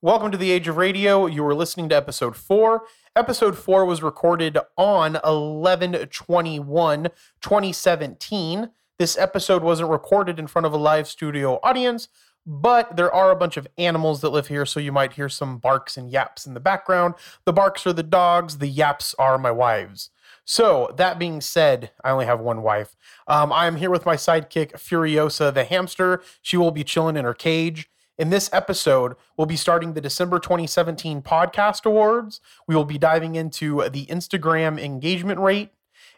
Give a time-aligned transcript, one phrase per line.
[0.00, 1.26] Welcome to the Age of Radio.
[1.26, 2.84] You were listening to episode four.
[3.16, 7.08] Episode four was recorded on 11 21
[7.40, 8.70] 2017.
[9.00, 12.06] This episode wasn't recorded in front of a live studio audience,
[12.46, 15.58] but there are a bunch of animals that live here, so you might hear some
[15.58, 17.14] barks and yaps in the background.
[17.44, 20.10] The barks are the dogs, the yaps are my wives.
[20.44, 22.94] So, that being said, I only have one wife.
[23.26, 26.22] Um, I am here with my sidekick, Furiosa the hamster.
[26.40, 27.90] She will be chilling in her cage.
[28.18, 32.40] In this episode, we'll be starting the December 2017 Podcast Awards.
[32.66, 35.70] We will be diving into the Instagram engagement rate.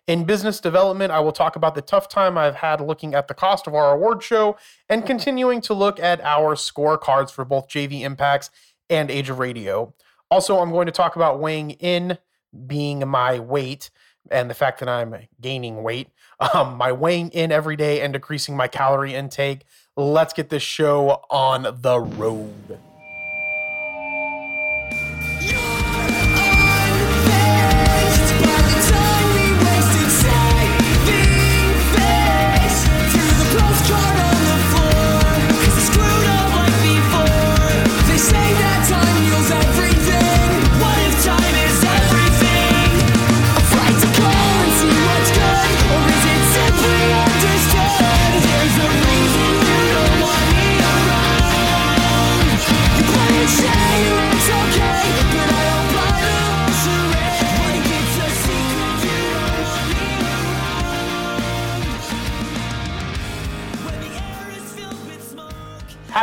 [0.06, 3.34] In business development, I will talk about the tough time I've had looking at the
[3.34, 4.56] cost of our award show
[4.88, 8.50] and continuing to look at our scorecards for both JV Impacts
[8.88, 9.92] and Age of Radio.
[10.30, 12.16] Also, I'm going to talk about weighing in,
[12.66, 13.90] being my weight,
[14.30, 16.08] and the fact that I'm gaining weight,
[16.54, 19.66] um, my weighing in every day and decreasing my calorie intake.
[19.96, 22.78] Let's get this show on the road.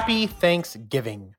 [0.07, 1.35] Happy Thanksgiving.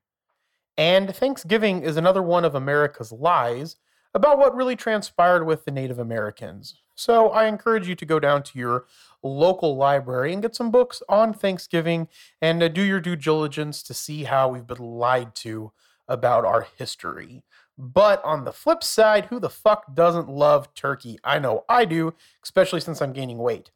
[0.77, 3.77] And Thanksgiving is another one of America's lies
[4.13, 6.75] about what really transpired with the Native Americans.
[6.93, 8.85] So I encourage you to go down to your
[9.23, 12.09] local library and get some books on Thanksgiving
[12.43, 15.71] and uh, do your due diligence to see how we've been lied to
[16.07, 17.41] about our history.
[17.75, 21.17] But on the flip side, who the fuck doesn't love turkey?
[21.23, 23.71] I know I do, especially since I'm gaining weight.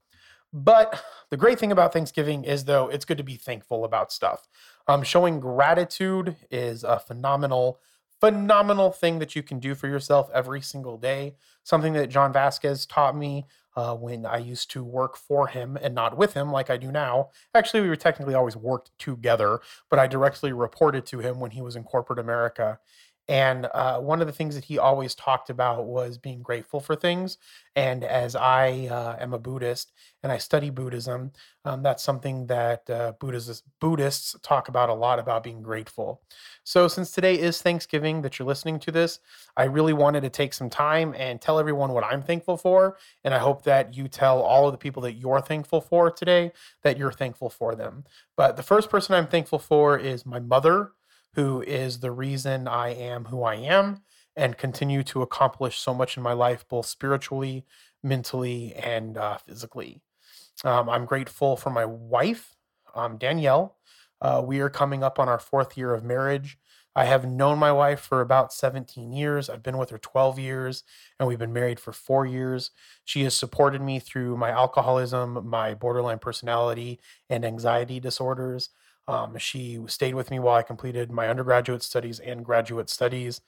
[0.54, 4.48] But the great thing about Thanksgiving is, though, it's good to be thankful about stuff.
[4.88, 7.80] Um, showing gratitude is a phenomenal,
[8.20, 11.36] phenomenal thing that you can do for yourself every single day.
[11.64, 13.46] Something that John Vasquez taught me
[13.76, 16.92] uh, when I used to work for him and not with him like I do
[16.92, 17.30] now.
[17.56, 21.62] Actually, we were technically always worked together, but I directly reported to him when he
[21.62, 22.80] was in corporate America.
[23.30, 26.96] And uh, one of the things that he always talked about was being grateful for
[26.96, 27.38] things.
[27.76, 31.32] And as I uh, am a Buddhist and I study Buddhism,
[31.64, 36.22] um, that's something that uh, Buddhists, Buddhists talk about a lot about being grateful.
[36.66, 39.20] So, since today is Thanksgiving that you're listening to this,
[39.56, 42.98] I really wanted to take some time and tell everyone what I'm thankful for.
[43.24, 46.52] And I hope that you tell all of the people that you're thankful for today
[46.84, 48.04] that you're thankful for them.
[48.36, 50.92] But the first person I'm thankful for is my mother
[51.36, 54.02] who is the reason I am who I am
[54.36, 57.66] and continue to accomplish so much in my life, both spiritually,
[58.04, 60.02] mentally, and uh, physically.
[60.64, 62.56] Um, I'm grateful for my wife,
[62.96, 63.78] um, Danielle.
[64.22, 66.58] Uh, we are coming up on our fourth year of marriage.
[66.96, 69.50] I have known my wife for about 17 years.
[69.50, 70.84] I've been with her 12 years,
[71.20, 72.70] and we've been married for four years.
[73.04, 78.70] She has supported me through my alcoholism, my borderline personality, and anxiety disorders.
[79.08, 83.42] Um, she stayed with me while I completed my undergraduate studies and graduate studies.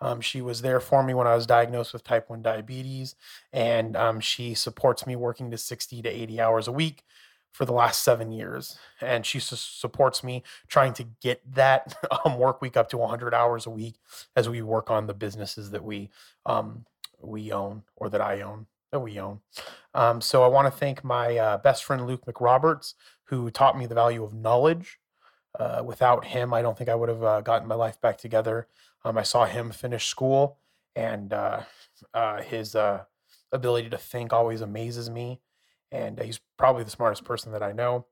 [0.00, 3.14] Um, she was there for me when I was diagnosed with type 1 diabetes,
[3.52, 7.04] and um, she supports me working to 60 to 80 hours a week
[7.52, 8.78] for the last seven years.
[9.00, 11.94] And she su- supports me trying to get that
[12.24, 13.96] um, work week up to 100 hours a week
[14.34, 16.10] as we work on the businesses that we
[16.46, 16.84] um,
[17.20, 19.40] we own or that I own that we own.
[19.94, 22.94] Um, so I want to thank my uh, best friend Luke McRoberts,
[23.24, 24.98] who taught me the value of knowledge.
[25.58, 28.68] Uh, without him, I don't think I would have uh, gotten my life back together.
[29.04, 30.58] Um, I saw him finish school,
[30.96, 31.62] and uh,
[32.14, 33.04] uh his uh,
[33.52, 35.40] ability to think always amazes me.
[35.90, 38.06] And he's probably the smartest person that I know.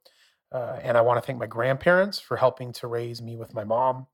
[0.52, 3.64] Uh, and I want to thank my grandparents for helping to raise me with my
[3.64, 4.06] mom.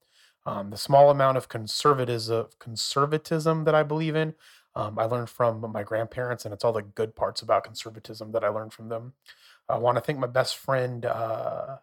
[0.44, 4.34] Um, the small amount of conservatism, conservatism that I believe in,
[4.76, 8.44] um, I learned from my grandparents, and it's all the good parts about conservatism that
[8.44, 9.14] I learned from them.
[9.68, 11.78] I want to thank my best friend uh,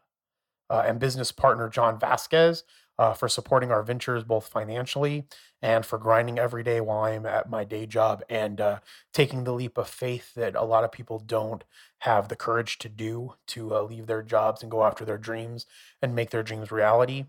[0.82, 2.64] and business partner John Vasquez
[2.98, 5.26] uh, for supporting our ventures both financially
[5.62, 8.80] and for grinding every day while I'm at my day job and uh,
[9.14, 11.64] taking the leap of faith that a lot of people don't
[12.00, 15.66] have the courage to do to uh, leave their jobs and go after their dreams
[16.02, 17.26] and make their dreams reality.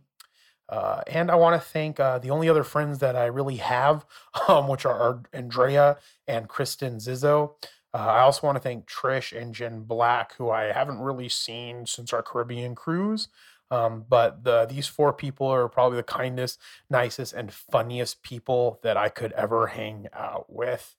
[0.68, 4.04] Uh, and I want to thank uh, the only other friends that I really have,
[4.48, 7.54] um, which are Andrea and Kristen Zizzo.
[7.94, 11.86] Uh, I also want to thank Trish and Jen Black, who I haven't really seen
[11.86, 13.28] since our Caribbean cruise.
[13.70, 16.60] Um, but the these four people are probably the kindest,
[16.90, 20.96] nicest, and funniest people that I could ever hang out with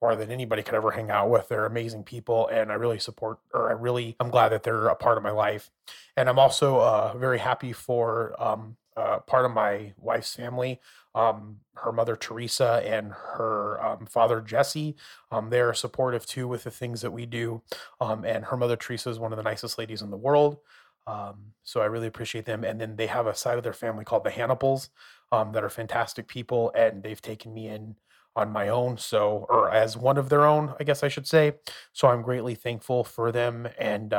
[0.00, 1.48] or that anybody could ever hang out with.
[1.48, 4.94] They're amazing people, and I really support, or I really, I'm glad that they're a
[4.94, 5.70] part of my life.
[6.16, 10.80] And I'm also uh, very happy for um, uh, part of my wife's family,
[11.14, 14.96] um, her mother Teresa and her um, father Jesse.
[15.30, 17.62] Um, they're supportive too with the things that we do.
[18.00, 20.58] Um, and her mother Teresa is one of the nicest ladies in the world.
[21.06, 22.64] Um, so I really appreciate them.
[22.64, 24.90] And then they have a side of their family called the Hannibals
[25.32, 27.96] um, that are fantastic people, and they've taken me in
[28.34, 31.54] on my own so or as one of their own i guess i should say
[31.94, 34.12] so i'm greatly thankful for them and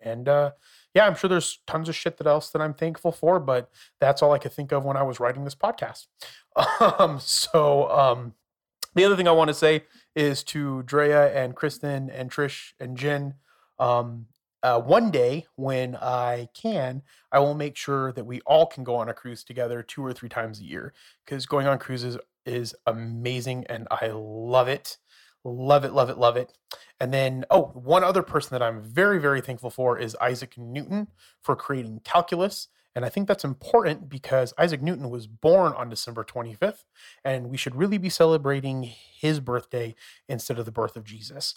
[0.00, 0.52] and uh
[0.94, 3.70] yeah i'm sure there's tons of shit that else that i'm thankful for but
[4.00, 6.06] that's all i could think of when i was writing this podcast
[6.98, 8.34] um so um
[8.94, 12.96] the other thing i want to say is to drea and kristen and trish and
[12.96, 13.34] jen
[13.78, 14.26] um
[14.62, 18.96] uh, one day when I can, I will make sure that we all can go
[18.96, 20.92] on a cruise together two or three times a year
[21.24, 24.98] because going on cruises is amazing and I love it.
[25.44, 26.52] Love it, love it, love it.
[27.00, 31.08] And then, oh, one other person that I'm very, very thankful for is Isaac Newton
[31.40, 32.68] for creating calculus.
[32.94, 36.82] And I think that's important because Isaac Newton was born on December 25th,
[37.24, 39.94] and we should really be celebrating his birthday
[40.28, 41.54] instead of the birth of Jesus.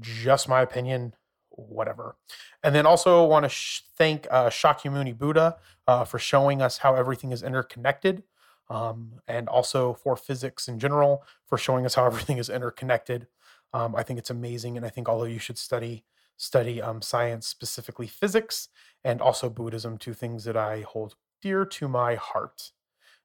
[0.00, 1.14] Just my opinion,
[1.50, 2.16] whatever.
[2.64, 6.96] And then also want to sh- thank uh, Shakyamuni Buddha uh, for showing us how
[6.96, 8.24] everything is interconnected
[8.70, 13.26] um, and also for physics in general for showing us how everything is interconnected.
[13.74, 16.04] Um, I think it's amazing, and I think all of you should study
[16.36, 18.68] study um, science, specifically physics,
[19.04, 22.72] and also Buddhism, two things that I hold dear to my heart.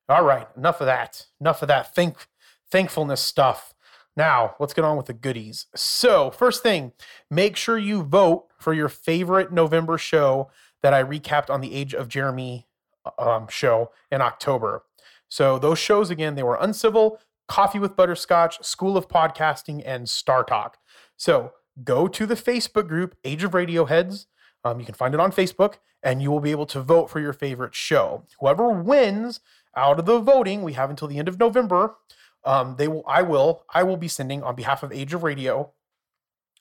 [0.10, 1.28] All right, enough of that.
[1.40, 2.28] Enough of that think
[2.70, 3.74] thankfulness stuff.
[4.18, 5.68] Now, let's get on with the goodies.
[5.76, 6.94] So, first thing,
[7.30, 10.50] make sure you vote for your favorite November show
[10.84, 12.68] that I recapped on the Age of Jeremy
[13.06, 14.84] uh, um, show in October.
[15.30, 20.44] So those shows again, they were Uncivil, Coffee with Butterscotch, School of Podcasting, and Star
[20.44, 20.78] Talk.
[21.18, 24.26] So go to the Facebook group Age of Radioheads.
[24.64, 27.20] Um, you can find it on Facebook, and you will be able to vote for
[27.20, 28.24] your favorite show.
[28.40, 29.42] Whoever wins
[29.76, 31.96] out of the voting, we have until the end of November.
[32.44, 35.74] Um, they will, I will, I will be sending on behalf of Age of Radio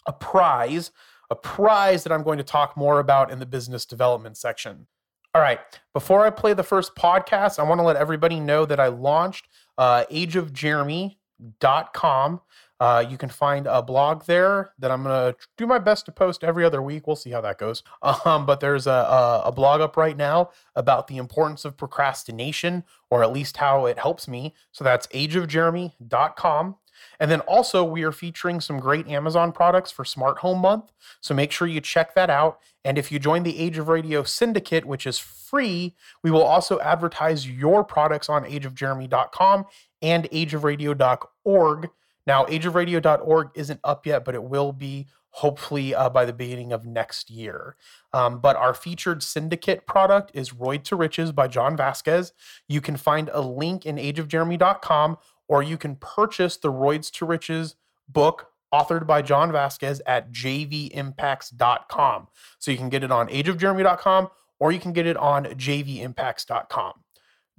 [0.07, 0.91] a prize,
[1.31, 4.87] a prize that I'm going to talk more about in the business development section.
[5.35, 5.59] All right.
[5.93, 9.49] Before I play the first podcast, I want to let everybody know that I launched
[9.77, 12.41] uh, ageofjeremy.com.
[12.81, 16.13] Uh, you can find a blog there that I'm going to do my best to
[16.13, 17.09] post every other week.
[17.09, 17.83] We'll see how that goes.
[18.25, 22.85] Um, but there's a, a, a blog up right now about the importance of procrastination,
[23.11, 24.55] or at least how it helps me.
[24.73, 26.77] So that's ageofjeremy.com.
[27.21, 30.93] And then also, we are featuring some great Amazon products for Smart Home Month.
[31.21, 32.61] So make sure you check that out.
[32.85, 36.81] And if you join the Age of Radio Syndicate, which is free, we will also
[36.81, 39.65] advertise your products on ageofjeremy.com
[40.03, 41.91] and ageofradio.org.
[42.27, 46.87] Now, ageofradio.org isn't up yet, but it will be hopefully uh, by the beginning of
[46.87, 47.75] next year.
[48.13, 52.33] Um, but our featured syndicate product is Roid to Riches by John Vasquez.
[52.69, 55.19] You can find a link in ageofjeremy.com
[55.49, 57.77] or you can purchase the Roids to Riches
[58.09, 62.29] book authored by John Vasquez at jvimpacts.com.
[62.59, 66.93] So you can get it on ageofjeremy.com or you can get it on jvimpacts.com.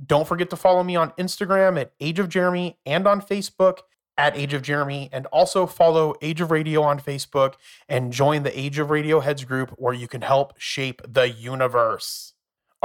[0.06, 3.80] Don't forget to follow me on Instagram at Age of Jeremy and on Facebook
[4.18, 7.56] at Age of Jeremy, and also follow Age of Radio on Facebook
[7.90, 12.35] and join the Age of Radio Heads group where you can help shape the universe.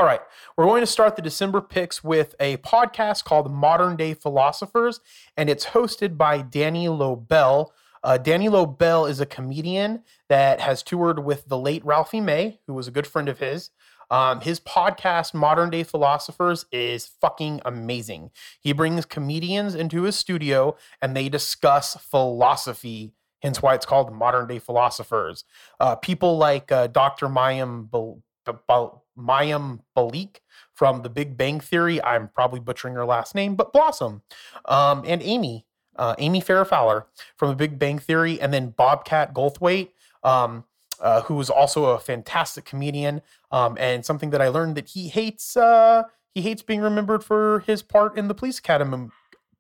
[0.00, 0.22] All right,
[0.56, 5.00] we're going to start the December picks with a podcast called Modern Day Philosophers,
[5.36, 7.72] and it's hosted by Danny Lobel.
[8.02, 12.72] Uh, Danny Lobel is a comedian that has toured with the late Ralphie May, who
[12.72, 13.72] was a good friend of his.
[14.10, 18.30] Um, his podcast, Modern Day Philosophers, is fucking amazing.
[18.58, 24.46] He brings comedians into his studio and they discuss philosophy, hence why it's called Modern
[24.46, 25.44] Day Philosophers.
[25.78, 27.26] Uh, people like uh, Dr.
[27.28, 28.22] Mayim Bal-
[28.66, 30.36] Bal- Mayim Bialik
[30.72, 32.02] from The Big Bang Theory.
[32.02, 34.22] I'm probably butchering her last name, but Blossom.
[34.66, 39.34] Um, and Amy, uh, Amy Farrah Fowler from The Big Bang Theory, and then Bobcat
[39.34, 39.90] Goldthwait,
[40.22, 40.64] um,
[41.00, 43.22] uh, who is also a fantastic comedian.
[43.50, 45.56] Um, and something that I learned that he hates.
[45.56, 49.08] Uh, he hates being remembered for his part in the Police Academy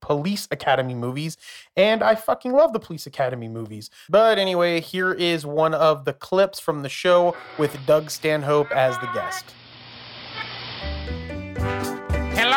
[0.00, 1.36] Police Academy movies,
[1.76, 3.90] and I fucking love the Police Academy movies.
[4.08, 8.98] But anyway, here is one of the clips from the show with Doug Stanhope as
[8.98, 9.44] the guest.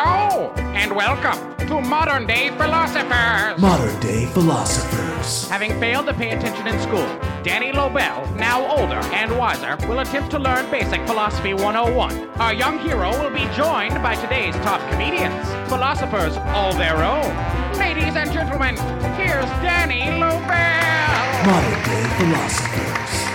[0.06, 3.58] Hello, and welcome to Modern Day Philosophers.
[3.58, 5.48] Modern day philosophers.
[5.48, 7.06] Having failed to pay attention in school,
[7.42, 12.28] Danny Lobel, now older and wiser, will attempt to learn Basic Philosophy 101.
[12.38, 17.34] Our young hero will be joined by today's top comedians, philosophers all their own.
[17.78, 18.76] Ladies and gentlemen,
[19.16, 21.46] here's Danny Lobel.
[21.46, 23.33] Modern day philosophers.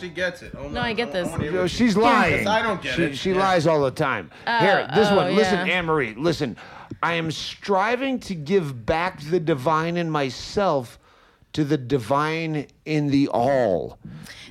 [0.00, 0.38] She get.
[0.38, 0.54] says she gets it.
[0.58, 1.28] Oh, No, I get this.
[1.28, 2.46] wanna No, she's she- lying.
[2.46, 3.16] I don't get she, it.
[3.16, 3.38] She Yeah.
[3.38, 4.30] lies all the time.
[4.46, 5.34] Uh, Here, this oh, one.
[5.34, 5.74] Listen, yeah.
[5.74, 6.14] Anne Marie.
[6.16, 6.56] Listen,
[7.02, 10.98] I am striving to give back the divine in myself
[11.52, 13.98] to the divine in the all.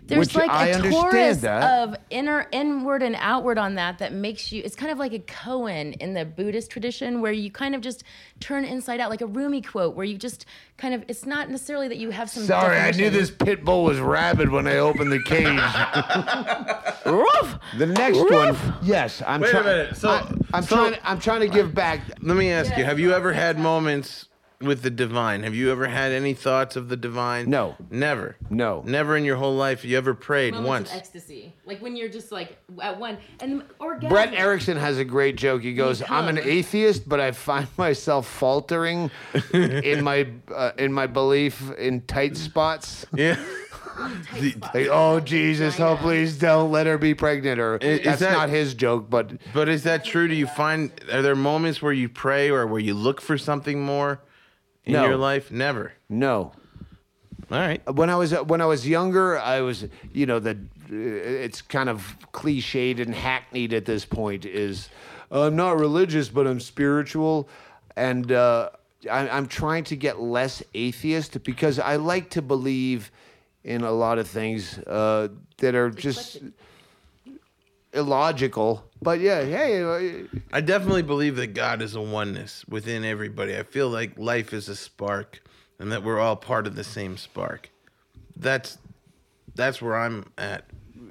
[0.08, 1.80] There's which like I a understand chorus that.
[1.80, 4.62] of inner, inward, and outward on that that makes you.
[4.64, 8.04] It's kind of like a koan in the Buddhist tradition, where you kind of just
[8.40, 10.46] turn inside out, like a Rumi quote, where you just
[10.78, 11.04] kind of.
[11.10, 12.44] It's not necessarily that you have some.
[12.44, 15.46] Sorry, I knew this pit bull was rabid when I opened the cage.
[17.06, 17.60] Roof!
[17.78, 20.10] the next one, yes, I'm Wait a minute, so-
[20.54, 21.00] I, am so- trying.
[21.04, 22.02] I'm trying to give back.
[22.22, 24.27] Let me ask you: Have you ever had moments
[24.62, 25.44] with the divine?
[25.44, 27.50] Have you ever had any thoughts of the divine?
[27.50, 27.76] No.
[27.92, 28.38] Never.
[28.50, 28.82] No.
[28.86, 29.86] Never in your whole life.
[29.86, 30.92] You ever prayed Moments once?
[30.92, 34.10] of ecstasy, like when you're just like at one and orgasm.
[34.10, 35.62] Brett Erickson has a great joke.
[35.62, 39.12] He goes, "I'm an atheist, but I find myself faltering
[39.54, 43.06] in my uh, in my belief in tight spots.
[43.14, 43.38] yeah.
[44.76, 48.50] Like, oh Jesus, oh please don't let her be pregnant." Or is that's that- not
[48.50, 50.28] his joke, but But is that true?
[50.28, 53.82] Do you find are there moments where you pray or where you look for something
[53.82, 54.20] more
[54.88, 55.06] in No.
[55.06, 55.52] your life?
[55.52, 55.94] Never.
[56.10, 56.52] no.
[57.50, 57.82] All right.
[57.94, 60.58] When I was when I was younger, I was you know the
[60.90, 64.46] it's kind of cliched and hackneyed at this point.
[64.46, 64.90] Is
[65.32, 67.48] I'm not religious, but I'm spiritual,
[67.96, 68.72] and uh,
[69.10, 73.12] I, I'm trying to get less atheist because I like to believe
[73.64, 75.30] in a lot of things uh,
[75.60, 76.40] that are just
[77.94, 78.84] illogical.
[79.02, 83.56] But yeah, hey, uh, I definitely believe that God is a oneness within everybody.
[83.56, 85.42] I feel like life is a spark
[85.80, 87.70] and that we're all part of the same spark.
[88.36, 88.78] That's
[89.56, 90.66] that's where I'm at.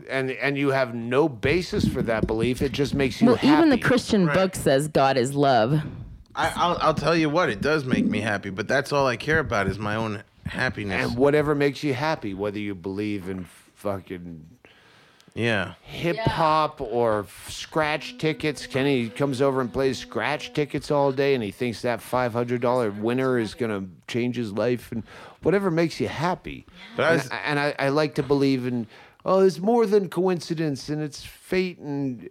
[0.08, 2.60] and and you have no basis for that belief.
[2.62, 3.48] It just makes you Well, happy.
[3.56, 5.80] even the Christian book says God is love.
[6.34, 9.16] I, I'll, I'll tell you what, it does make me happy, but that's all I
[9.16, 11.06] care about is my own happiness.
[11.08, 14.44] and whatever makes you happy, whether you believe in fucking
[15.36, 15.74] yeah.
[15.82, 18.66] hip hop or scratch tickets.
[18.66, 22.60] Kenny comes over and plays scratch tickets all day, and he thinks that five hundred
[22.60, 25.04] dollar winner is gonna change his life, and
[25.42, 26.66] whatever makes you happy.
[26.96, 28.86] But I and was- I, and I, I like to believe in
[29.24, 32.28] oh, it's more than coincidence, and it's fate, and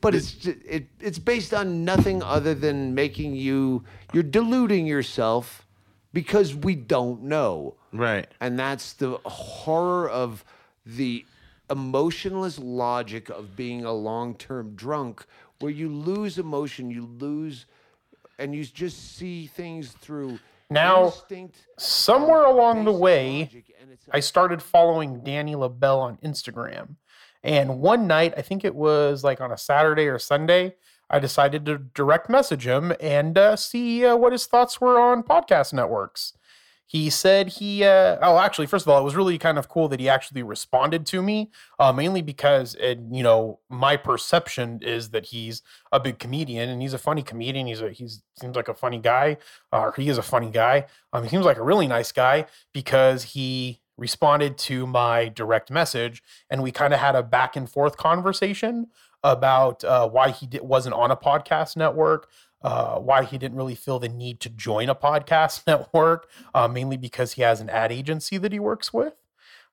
[0.00, 5.66] but it's ju- it it's based on nothing other than making you you're deluding yourself
[6.12, 7.74] because we don't know.
[7.92, 8.28] Right.
[8.40, 10.44] And that's the horror of
[10.84, 11.24] the
[11.70, 15.24] emotionless logic of being a long term drunk,
[15.60, 17.66] where you lose emotion, you lose,
[18.38, 20.38] and you just see things through
[20.70, 21.66] Now, instinct.
[21.78, 23.74] Somewhere along the way, logic,
[24.12, 26.96] I started following Danny Lobel on Instagram.
[27.42, 30.74] And one night, I think it was like on a Saturday or Sunday,
[31.10, 35.22] I decided to direct message him and uh, see uh, what his thoughts were on
[35.22, 36.34] podcast networks.
[36.88, 39.88] He said he, uh, oh, actually, first of all, it was really kind of cool
[39.88, 45.10] that he actually responded to me, uh, mainly because, it, you know, my perception is
[45.10, 45.60] that he's
[45.92, 47.66] a big comedian and he's a funny comedian.
[47.66, 49.36] He's a, he's seems like a funny guy,
[49.70, 50.86] or he is a funny guy.
[51.12, 56.22] Um, he seems like a really nice guy because he responded to my direct message
[56.48, 58.86] and we kind of had a back and forth conversation
[59.24, 62.28] about uh, why he wasn't on a podcast network
[62.62, 66.96] uh, why he didn't really feel the need to join a podcast network, uh, mainly
[66.96, 69.14] because he has an ad agency that he works with.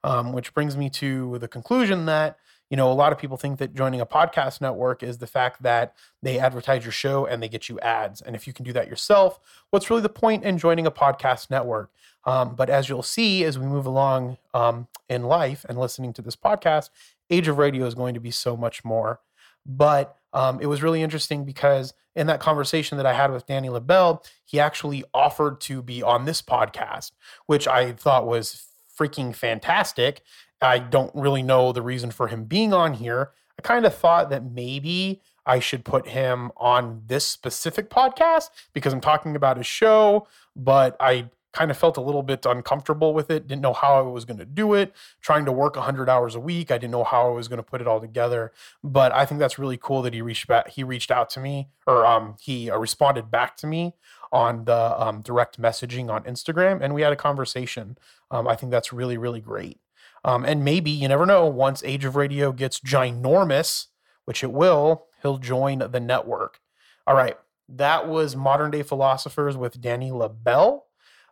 [0.03, 2.37] Um, which brings me to the conclusion that
[2.69, 5.63] you know a lot of people think that joining a podcast network is the fact
[5.63, 8.73] that they advertise your show and they get you ads, and if you can do
[8.73, 9.39] that yourself,
[9.71, 11.91] what's really the point in joining a podcast network?
[12.25, 16.21] Um, but as you'll see as we move along um, in life and listening to
[16.21, 16.89] this podcast,
[17.29, 19.19] Age of Radio is going to be so much more.
[19.65, 23.69] But um, it was really interesting because in that conversation that I had with Danny
[23.69, 27.13] Lobel, he actually offered to be on this podcast,
[27.45, 28.67] which I thought was
[28.99, 30.21] freaking fantastic.
[30.61, 33.31] I don't really know the reason for him being on here.
[33.57, 38.91] I kind of thought that maybe I should put him on this specific podcast because
[38.91, 43.31] I'm talking about his show, but I kind of felt a little bit uncomfortable with
[43.31, 46.35] it, didn't know how I was going to do it, trying to work 100 hours
[46.35, 46.69] a week.
[46.69, 48.51] I didn't know how I was going to put it all together,
[48.83, 51.69] but I think that's really cool that he reached back he reached out to me
[51.87, 53.93] or um he uh, responded back to me
[54.31, 57.97] on the um, direct messaging on Instagram and we had a conversation.
[58.29, 59.79] Um, I think that's really really great.
[60.25, 63.87] Um, and maybe you never know once Age of Radio gets ginormous,
[64.25, 66.59] which it will, he'll join the network.
[67.07, 67.37] All right.
[67.69, 70.85] That was Modern Day Philosophers with Danny Lobel.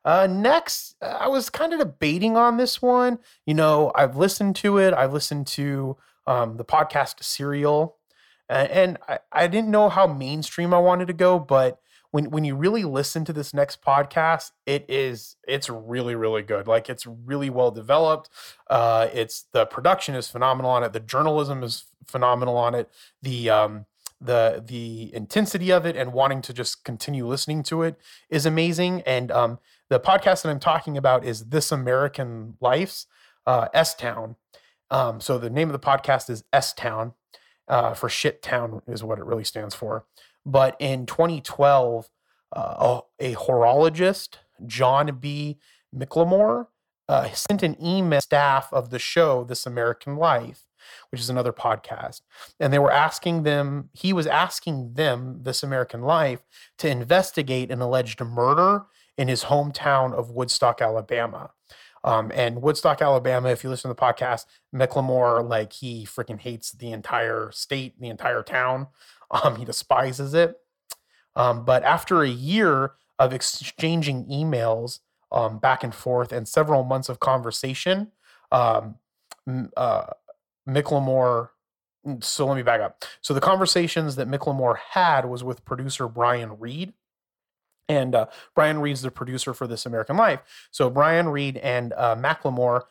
[0.06, 3.20] Uh, next, I was kind of debating on this one.
[3.46, 4.94] You know, I've listened to it.
[4.94, 7.98] I've listened to um, the podcast Serial,
[8.50, 11.80] and, and I, I didn't know how mainstream I wanted to go, but
[12.12, 16.68] when when you really listen to this next podcast, it is it's really really good.
[16.68, 18.30] Like it's really well developed.
[18.70, 20.94] Uh, it's the production is phenomenal on it.
[20.94, 22.90] The journalism is phenomenal on it.
[23.24, 23.86] The um,
[24.22, 27.96] the the intensity of it and wanting to just continue listening to it
[28.30, 29.02] is amazing.
[29.08, 29.60] And um,
[29.94, 33.06] the podcast that I'm talking about is This American Life's
[33.46, 34.36] uh, S Town.
[34.90, 37.14] Um, so the name of the podcast is S Town
[37.68, 40.06] uh, for Shit Town is what it really stands for.
[40.48, 42.10] But in 2012,
[42.56, 45.60] uh, a, horologist, John B.
[45.96, 46.68] McLemore,
[47.08, 50.64] uh, sent an email staff of the show This American Life,
[51.12, 52.22] which is another podcast,
[52.60, 53.90] and they were asking them.
[53.94, 56.42] He was asking them, This American Life,
[56.80, 58.86] to investigate an alleged murder
[59.18, 61.52] in his hometown of Woodstock, Alabama.
[62.04, 66.72] Um, and Woodstock, Alabama, if you listen to the podcast, McLemore, like he freaking hates
[66.72, 68.88] the entire state, the entire town.
[69.44, 70.58] Um, he despises it.
[71.36, 75.00] Um, but after a year of exchanging emails
[75.32, 78.12] um, back and forth and several months of conversation,
[78.52, 79.00] um,
[79.76, 80.06] uh,
[80.68, 81.50] McLemore.
[82.06, 83.06] Mm, so let me back up.
[83.22, 86.94] So the conversations that McLemore had was with producer Brian Reed.
[87.90, 90.40] And uh, Brian Reed's the producer for This American Life.
[90.72, 92.84] So Brian Reed and uh, Macklemore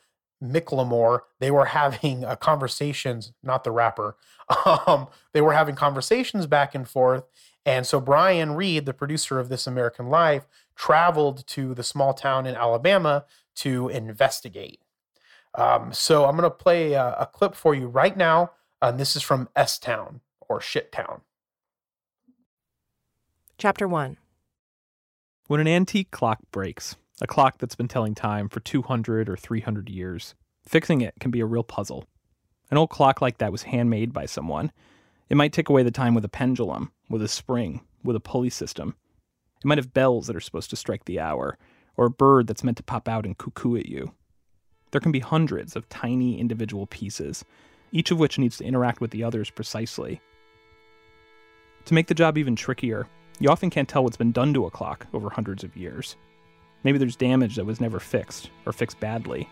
[0.42, 4.16] Micklemore, they were having uh, conversations, not the rapper.
[4.66, 7.24] Um, they were having conversations back and forth.
[7.64, 10.46] And so Brian Reed, the producer of This American Life,
[10.76, 13.24] traveled to the small town in Alabama
[13.56, 14.80] to investigate.
[15.54, 18.50] Um, so I'm going to play a, a, clip for you right now.
[18.82, 21.22] And this is from S Town or Shit Town.
[23.56, 24.18] Chapter 1
[25.48, 29.90] When an antique clock breaks, a clock that's been telling time for 200 or 300
[29.90, 30.34] years.
[30.66, 32.06] Fixing it can be a real puzzle.
[32.70, 34.70] An old clock like that was handmade by someone.
[35.28, 38.50] It might tick away the time with a pendulum, with a spring, with a pulley
[38.50, 38.94] system.
[39.58, 41.58] It might have bells that are supposed to strike the hour,
[41.96, 44.12] or a bird that's meant to pop out and cuckoo at you.
[44.92, 47.44] There can be hundreds of tiny individual pieces,
[47.90, 50.20] each of which needs to interact with the others precisely.
[51.86, 54.70] To make the job even trickier, you often can't tell what's been done to a
[54.70, 56.16] clock over hundreds of years.
[56.84, 59.48] Maybe there's damage that was never fixed, or fixed badly.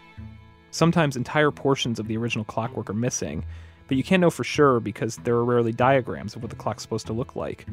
[0.71, 3.45] Sometimes entire portions of the original clockwork are missing,
[3.89, 6.83] but you can't know for sure because there are rarely diagrams of what the clock's
[6.83, 7.67] supposed to look like.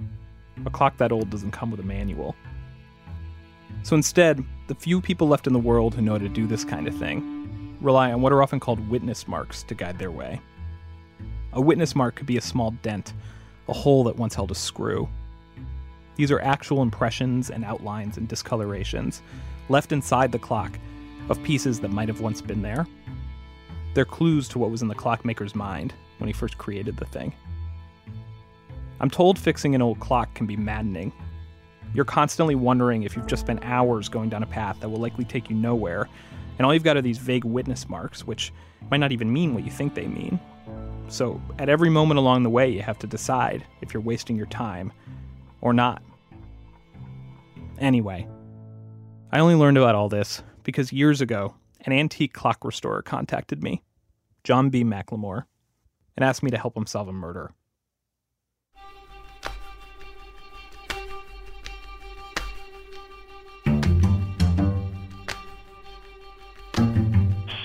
[0.65, 2.35] A clock that old doesn't come with a manual.
[3.83, 6.65] So instead, the few people left in the world who know how to do this
[6.65, 10.41] kind of thing rely on what are often called witness marks to guide their way.
[11.53, 13.13] A witness mark could be a small dent,
[13.67, 15.07] a hole that once held a screw,
[16.17, 19.21] these are actual impressions and outlines and discolorations
[19.69, 20.77] left inside the clock
[21.29, 22.87] of pieces that might have once been there.
[23.93, 27.33] They're clues to what was in the clockmaker's mind when he first created the thing.
[28.99, 31.13] I'm told fixing an old clock can be maddening.
[31.93, 35.23] You're constantly wondering if you've just spent hours going down a path that will likely
[35.23, 36.09] take you nowhere,
[36.57, 38.51] and all you've got are these vague witness marks, which
[38.89, 40.39] might not even mean what you think they mean.
[41.09, 44.47] So, at every moment along the way, you have to decide if you're wasting your
[44.47, 44.91] time
[45.61, 46.01] or not.
[47.79, 48.27] Anyway,
[49.31, 53.83] I only learned about all this because years ago, an antique clock restorer contacted me,
[54.43, 54.83] John B.
[54.83, 55.43] McLemore,
[56.15, 57.51] and asked me to help him solve a murder.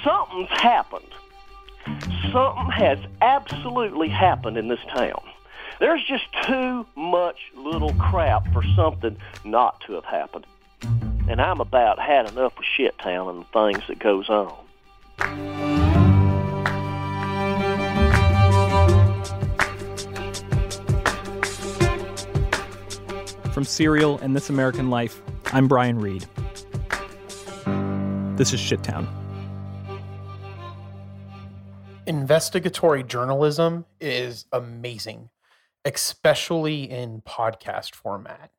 [0.05, 1.07] Something's happened.
[2.33, 5.22] Something has absolutely happened in this town.
[5.83, 10.47] There's just too much little crap for something not to have happened.
[11.29, 14.55] And I'm about had enough of shit town and the things that goes on.
[23.53, 26.27] From Serial and This American Life, I'm Brian Reed.
[28.37, 29.09] This is Shittown.
[32.07, 35.29] Investigatory journalism is amazing
[35.85, 38.51] especially in podcast format.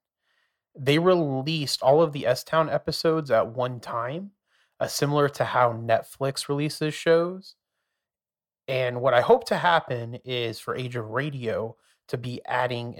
[0.75, 4.31] They released all of the S Town episodes at one time,
[4.79, 7.55] uh, similar to how Netflix releases shows.
[8.67, 11.75] And what I hope to happen is for Age of Radio
[12.07, 12.93] to be adding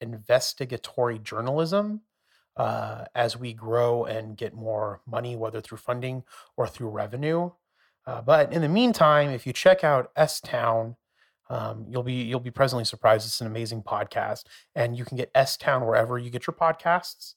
[0.00, 2.00] investigatory journalism
[2.56, 6.24] uh, as we grow and get more money, whether through funding
[6.56, 7.50] or through revenue.
[8.06, 10.96] Uh, but in the meantime, if you check out S Town,
[11.52, 13.26] Um, you'll be you'll be pleasantly surprised.
[13.26, 17.34] It's an amazing podcast, and you can get S Town wherever you get your podcasts.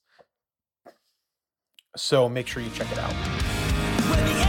[1.96, 4.45] So make sure you check it out.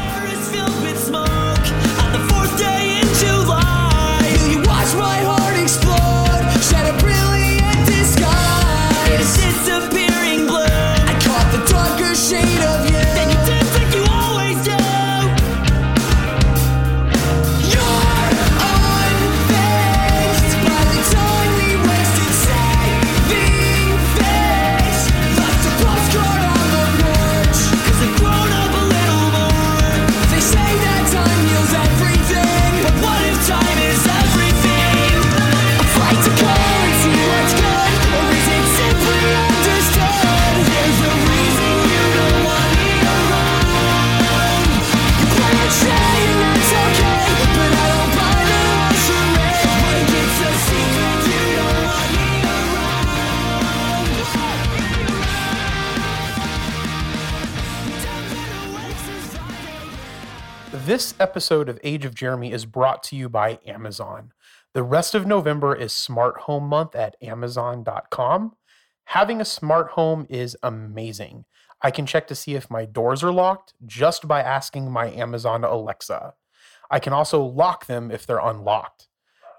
[60.87, 64.31] This episode of Age of Jeremy is brought to you by Amazon.
[64.73, 68.53] The rest of November is Smart Home Month at Amazon.com.
[69.03, 71.43] Having a smart home is amazing.
[71.81, 75.65] I can check to see if my doors are locked just by asking my Amazon
[75.65, 76.35] Alexa.
[76.89, 79.09] I can also lock them if they're unlocked.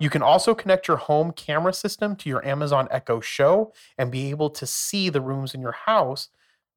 [0.01, 4.31] You can also connect your home camera system to your Amazon Echo Show and be
[4.31, 6.31] able to see the rooms in your house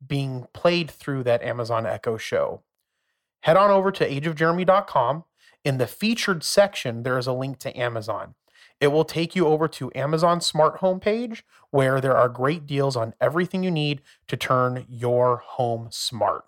[0.05, 2.63] being played through that Amazon Echo Show
[3.41, 5.25] head on over to ageofjeremy.com.
[5.63, 8.33] In the featured section, there is a link to Amazon.
[8.79, 12.95] It will take you over to Amazon Smart Home page where there are great deals
[12.95, 16.45] on everything you need to turn your home smart.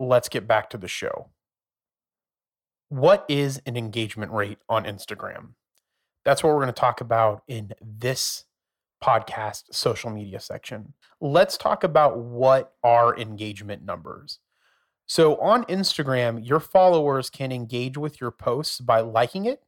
[0.00, 1.28] Let's get back to the show.
[2.88, 5.50] What is an engagement rate on Instagram?
[6.24, 8.44] That's what we're going to talk about in this
[9.02, 10.94] podcast social media section.
[11.20, 14.40] Let's talk about what are engagement numbers.
[15.06, 19.62] So on Instagram, your followers can engage with your posts by liking it,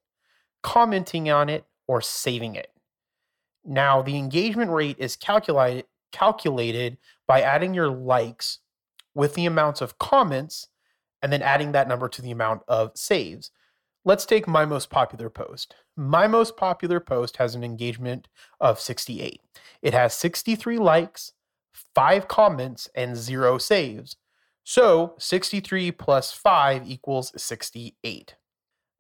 [0.63, 2.71] commenting on it, or saving it.
[3.65, 8.61] Now, the engagement rate is calculated calculated by adding your likes
[9.15, 10.69] with the amounts of comments
[11.21, 13.51] and then adding that number to the amount of saves.
[14.05, 15.75] Let's take my most popular post.
[15.97, 18.29] My most popular post has an engagement
[18.61, 19.41] of 68.
[19.83, 21.33] It has 63 likes,
[21.95, 24.17] 5 comments, and 0 saves.
[24.65, 28.37] So 63 plus 5 equals 68.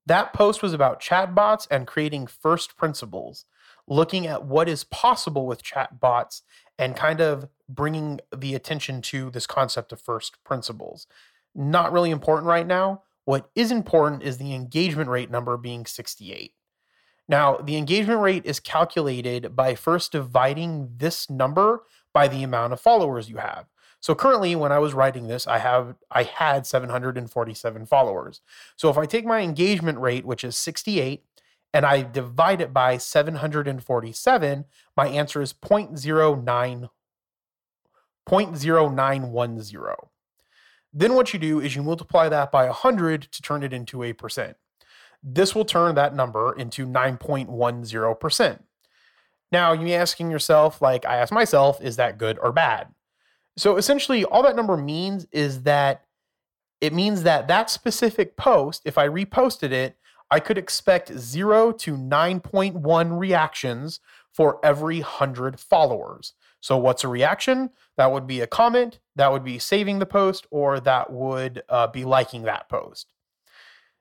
[0.06, 3.46] That post was about chatbots and creating first principles,
[3.88, 6.42] looking at what is possible with chatbots
[6.78, 11.06] and kind of bringing the attention to this concept of first principles.
[11.54, 13.02] Not really important right now.
[13.24, 16.52] What is important is the engagement rate number being 68.
[17.26, 22.80] Now, the engagement rate is calculated by first dividing this number by the amount of
[22.80, 23.64] followers you have.
[24.04, 28.42] So currently, when I was writing this, I have I had 747 followers.
[28.76, 31.24] So if I take my engagement rate, which is 68,
[31.72, 36.90] and I divide it by 747, my answer is 0.09
[38.28, 39.94] 0.0910.
[40.92, 44.12] Then what you do is you multiply that by 100 to turn it into a
[44.12, 44.58] percent.
[45.22, 48.58] This will turn that number into 9.10%.
[49.50, 52.88] Now, you may asking yourself, like I asked myself, is that good or bad?
[53.56, 56.04] So essentially, all that number means is that
[56.80, 59.96] it means that that specific post, if I reposted it,
[60.30, 64.00] I could expect 0 to 9.1 reactions
[64.32, 66.34] for every 100 followers.
[66.60, 67.70] So, what's a reaction?
[67.96, 71.86] That would be a comment, that would be saving the post, or that would uh,
[71.88, 73.12] be liking that post.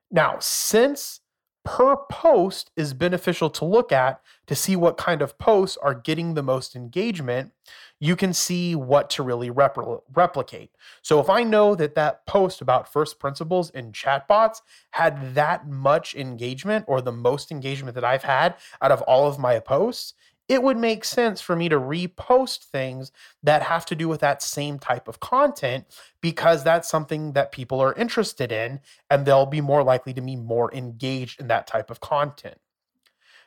[0.10, 1.20] Now, since
[1.64, 6.34] per post is beneficial to look at to see what kind of posts are getting
[6.34, 7.52] the most engagement,
[8.00, 10.72] you can see what to really repl- replicate.
[11.02, 16.14] So if I know that that post about first principles in chatbots had that much
[16.16, 20.14] engagement or the most engagement that I've had out of all of my posts,
[20.50, 24.42] it would make sense for me to repost things that have to do with that
[24.42, 25.86] same type of content
[26.22, 28.80] because that's something that people are interested in
[29.10, 32.58] and they'll be more likely to be more engaged in that type of content.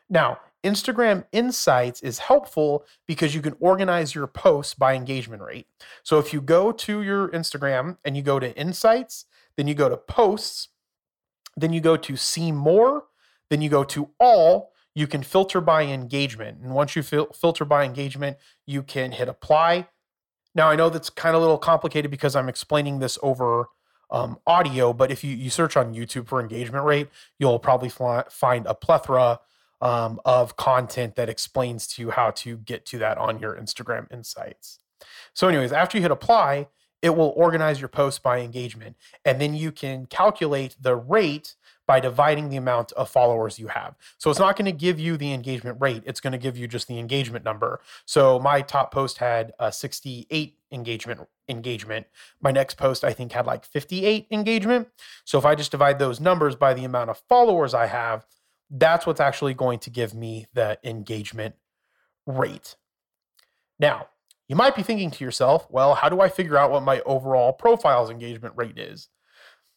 [0.09, 5.67] Now, Instagram Insights is helpful because you can organize your posts by engagement rate.
[6.03, 9.89] So if you go to your Instagram and you go to Insights, then you go
[9.89, 10.69] to Posts,
[11.57, 13.05] then you go to See More,
[13.49, 16.59] then you go to All, you can filter by engagement.
[16.63, 19.87] And once you fil- filter by engagement, you can hit Apply.
[20.55, 23.67] Now, I know that's kind of a little complicated because I'm explaining this over
[24.11, 28.67] um, audio, but if you, you search on YouTube for engagement rate, you'll probably find
[28.67, 29.41] a plethora
[29.83, 34.11] um, of content that explains to you how to get to that on your Instagram
[34.11, 34.79] insights.
[35.35, 36.69] So, anyways, after you hit apply,
[37.03, 38.97] it will organize your posts by engagement.
[39.27, 41.55] And then you can calculate the rate
[41.87, 43.95] by dividing the amount of followers you have.
[44.19, 46.67] So it's not going to give you the engagement rate, it's going to give you
[46.67, 47.81] just the engagement number.
[48.05, 52.07] So my top post had a 68 engagement engagement.
[52.41, 54.89] My next post I think had like 58 engagement.
[55.25, 58.27] So if I just divide those numbers by the amount of followers I have,
[58.71, 61.55] that's what's actually going to give me the engagement
[62.27, 62.75] rate.
[63.79, 64.09] Now,
[64.49, 67.53] you might be thinking to yourself, well, how do I figure out what my overall
[67.53, 69.09] profile's engagement rate is?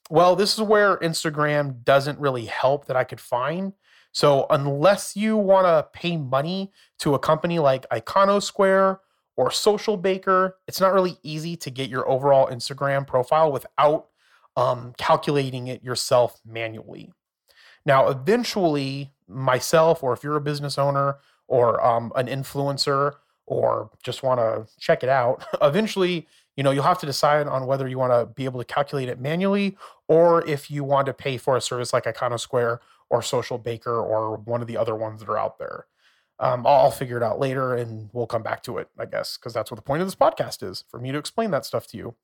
[0.09, 3.73] Well, this is where Instagram doesn't really help that I could find.
[4.11, 8.99] So, unless you want to pay money to a company like Iconosquare
[9.37, 14.07] or Social Baker, it's not really easy to get your overall Instagram profile without
[14.57, 17.13] um, calculating it yourself manually.
[17.85, 23.13] Now, eventually, myself, or if you're a business owner or um, an influencer,
[23.45, 27.65] or just want to check it out, eventually, you know, you'll have to decide on
[27.65, 31.13] whether you want to be able to calculate it manually or if you want to
[31.13, 35.21] pay for a service like Iconosquare or Social Baker or one of the other ones
[35.21, 35.85] that are out there.
[36.39, 39.37] Um, I'll, I'll figure it out later and we'll come back to it, I guess,
[39.37, 41.87] because that's what the point of this podcast is for me to explain that stuff
[41.87, 42.15] to you.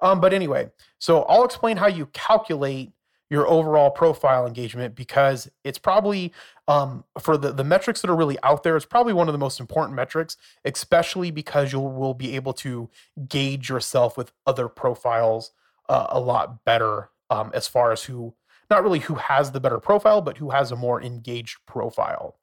[0.00, 2.92] Um, but anyway, so I'll explain how you calculate
[3.30, 6.32] your overall profile engagement because it's probably
[6.68, 9.38] um, for the, the metrics that are really out there it's probably one of the
[9.38, 12.88] most important metrics especially because you will be able to
[13.28, 15.52] gauge yourself with other profiles
[15.88, 18.34] uh, a lot better um, as far as who
[18.70, 22.36] not really who has the better profile but who has a more engaged profile.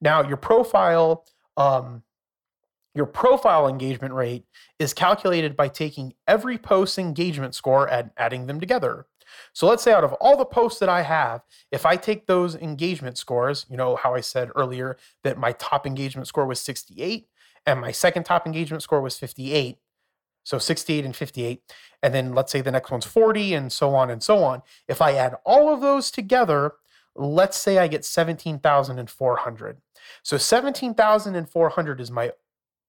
[0.00, 1.24] Now your profile
[1.56, 2.02] um,
[2.94, 4.44] your profile engagement rate
[4.78, 9.06] is calculated by taking every post engagement score and adding them together
[9.52, 12.54] so let's say out of all the posts that I have, if I take those
[12.54, 17.28] engagement scores, you know how I said earlier that my top engagement score was 68
[17.66, 19.78] and my second top engagement score was 58.
[20.44, 21.62] So 68 and 58.
[22.02, 24.62] And then let's say the next one's 40 and so on and so on.
[24.88, 26.72] If I add all of those together,
[27.14, 29.76] let's say I get 17,400.
[30.22, 32.32] So 17,400 is my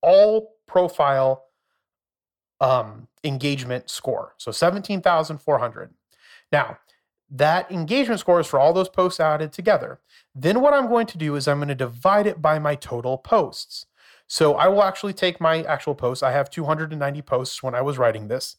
[0.02, 1.46] all profile
[2.60, 4.34] um, engagement score.
[4.38, 5.94] So 17,400.
[6.54, 6.78] Now,
[7.30, 10.00] that engagement score is for all those posts added together.
[10.36, 13.18] Then what I'm going to do is I'm going to divide it by my total
[13.18, 13.88] posts.
[14.28, 16.24] So I will actually take my actual posts.
[16.24, 18.58] I have 290 posts when I was writing this.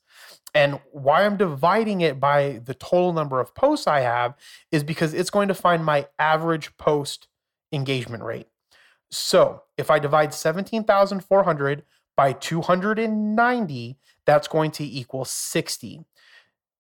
[0.55, 4.35] And why I'm dividing it by the total number of posts I have
[4.71, 7.29] is because it's going to find my average post
[7.73, 8.49] engagement rate.
[9.11, 11.85] So if I divide 17,400
[12.17, 16.05] by 290, that's going to equal 60.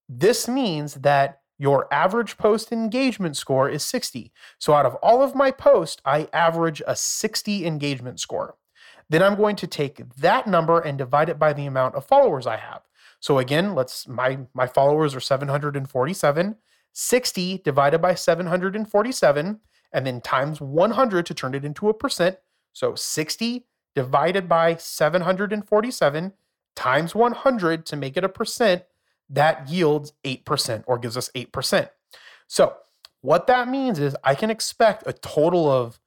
[0.08, 4.32] This means that your average post engagement score is 60.
[4.58, 8.56] So out of all of my posts, I average a 60 engagement score.
[9.08, 12.46] Then I'm going to take that number and divide it by the amount of followers
[12.46, 12.82] I have.
[13.20, 16.56] So again, let's my my followers are 747.
[16.96, 19.60] 60 divided by 747
[19.92, 22.36] and then times 100 to turn it into a percent.
[22.72, 26.32] So 60 divided by 747
[26.76, 28.84] times 100 to make it a percent
[29.30, 31.88] that yields 8% or gives us 8%.
[32.46, 32.76] So,
[33.20, 35.98] what that means is I can expect a total of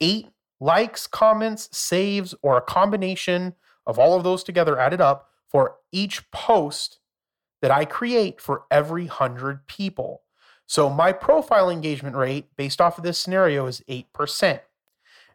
[0.00, 3.54] eight likes, comments, saves, or a combination
[3.86, 6.98] of all of those together added up for each post
[7.62, 10.22] that I create for every 100 people.
[10.66, 14.60] So, my profile engagement rate based off of this scenario is 8%.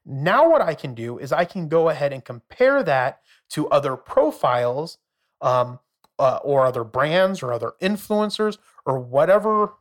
[0.06, 3.96] Now, what I can do is I can go ahead and compare that to other
[3.96, 4.98] profiles
[5.42, 5.80] um,
[6.22, 9.74] uh, or other brands or other influencers or whatever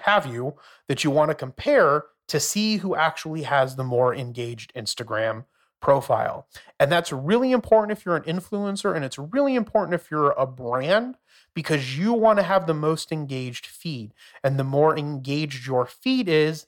[0.00, 0.54] have you
[0.86, 5.46] that you want to compare to see who actually has the more engaged Instagram
[5.80, 6.46] profile.
[6.78, 10.46] And that's really important if you're an influencer and it's really important if you're a
[10.46, 11.16] brand
[11.54, 14.12] because you want to have the most engaged feed.
[14.44, 16.66] And the more engaged your feed is,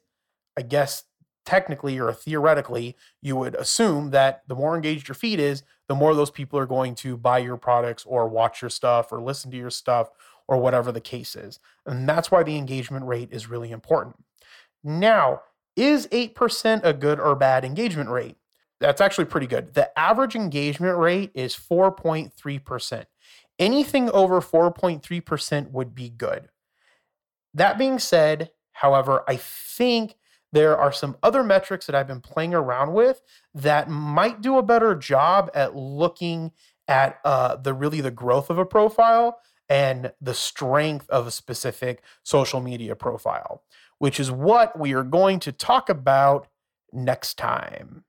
[0.57, 1.05] I guess
[1.45, 6.15] technically or theoretically, you would assume that the more engaged your feed is, the more
[6.15, 9.57] those people are going to buy your products or watch your stuff or listen to
[9.57, 10.09] your stuff
[10.47, 11.59] or whatever the case is.
[11.85, 14.15] And that's why the engagement rate is really important.
[14.85, 15.43] Now,
[15.75, 18.37] is 8% a good or bad engagement rate?
[18.79, 19.75] That's actually pretty good.
[19.75, 23.05] The average engagement rate is 4.3%.
[23.59, 26.51] Anything over 4.3% would be good.
[27.53, 30.15] That being said, however, I think
[30.53, 33.23] there are some other metrics that I've been playing around with
[33.55, 36.53] that might do a better job at looking
[36.89, 42.03] at uh, the really the growth of a profile and the strength of a specific
[42.25, 43.63] social media profile,
[43.99, 46.49] which is what we are going to talk about
[46.93, 48.05] next time.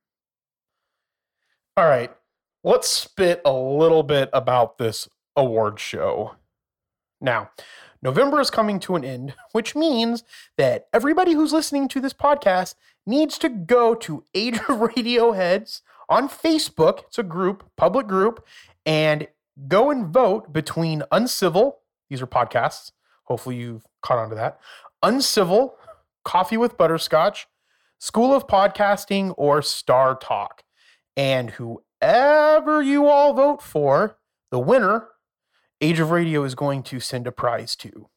[1.78, 2.12] All right,
[2.64, 6.36] let's spit a little bit about this award show.
[7.22, 7.52] Now,
[8.02, 10.24] November is coming to an end, which means
[10.58, 16.28] that everybody who's listening to this podcast needs to go to Age of Radioheads on
[16.30, 17.04] Facebook.
[17.08, 18.46] It's a group, public group,
[18.86, 19.28] and
[19.68, 21.78] go and vote between Uncivil,
[22.10, 22.92] these are podcasts.
[23.24, 24.60] Hopefully you've caught on to that.
[25.02, 25.76] Uncivil,
[26.26, 27.48] Coffee with Butterscotch,
[28.00, 30.64] School of Podcasting, or Star Talk.
[31.16, 34.18] And whoever you all vote for,
[34.52, 35.08] the winner,
[35.82, 38.08] Age of Radio is going to send a prize to.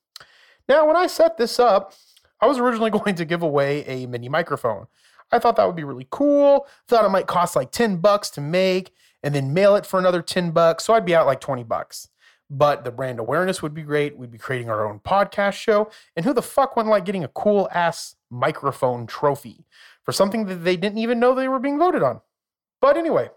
[0.68, 1.94] Now, when I set this up,
[2.40, 4.86] I was originally going to give away a mini microphone.
[5.32, 6.66] I thought that would be really cool.
[6.86, 10.20] Thought it might cost like 10 bucks to make and then mail it for another
[10.20, 10.84] 10 bucks.
[10.84, 12.08] So I'd be out like 20 bucks.
[12.50, 14.18] But the brand awareness would be great.
[14.18, 15.90] We'd be creating our own podcast show.
[16.14, 19.64] And who the fuck wouldn't like getting a cool ass microphone trophy
[20.02, 22.20] for something that they didn't even know they were being voted on?
[22.82, 23.30] But anyway,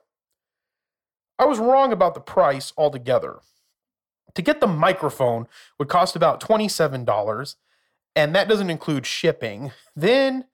[1.39, 3.39] I was wrong about the price altogether.
[4.37, 5.47] To get the microphone
[5.79, 7.55] would cost about $27,
[8.15, 9.71] and that doesn't include shipping.
[9.95, 10.45] Then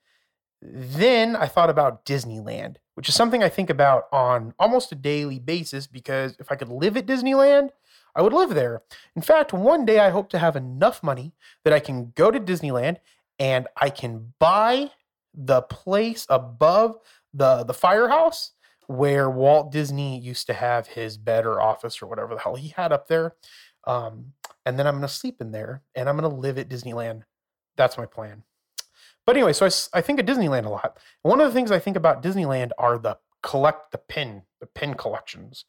[0.62, 5.38] then I thought about Disneyland, which is something I think about on almost a daily
[5.38, 7.72] basis because if I could live at Disneyland,
[8.15, 8.84] I would live there.
[9.17, 11.34] In fact, one day I hope to have enough money
[11.65, 13.00] that I can go to Disneyland
[13.38, 14.91] and I can buy
[15.34, 17.00] the place above
[17.34, 18.52] the the firehouse
[18.88, 22.69] where Walt Disney used to have his bed or office or whatever the hell he
[22.69, 23.36] had up there.
[23.86, 24.34] Um,
[24.65, 27.24] and then I'm going to sleep in there and I'm going to live at Disneyland.
[27.76, 28.43] That's my plan.
[29.26, 30.98] But anyway, so I think of Disneyland a lot.
[31.22, 34.96] One of the things I think about Disneyland are the collect the pin, the pin
[34.96, 35.65] collections.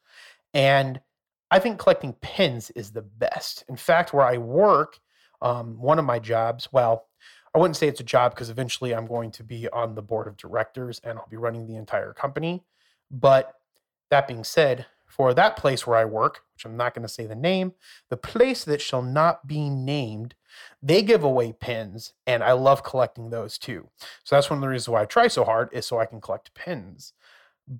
[0.53, 1.01] And
[1.51, 3.65] I think collecting pins is the best.
[3.69, 4.99] In fact, where I work,
[5.43, 7.07] um, one of my jobs, well,
[7.55, 10.27] I wouldn't say it's a job because eventually I'm going to be on the board
[10.27, 12.65] of directors and I'll be running the entire company.
[13.11, 13.55] But
[14.11, 17.25] that being said, for that place where I work, which I'm not going to say
[17.25, 17.73] the name,
[18.11, 20.35] the place that shall not be named,
[20.83, 23.89] they give away pins, and I love collecting those too.
[24.25, 26.21] So that's one of the reasons why I try so hard is so I can
[26.21, 27.13] collect pins.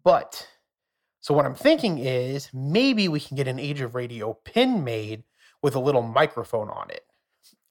[0.05, 0.47] But
[1.21, 5.25] so what I'm thinking is maybe we can get an Age of Radio pin made
[5.61, 7.05] with a little microphone on it.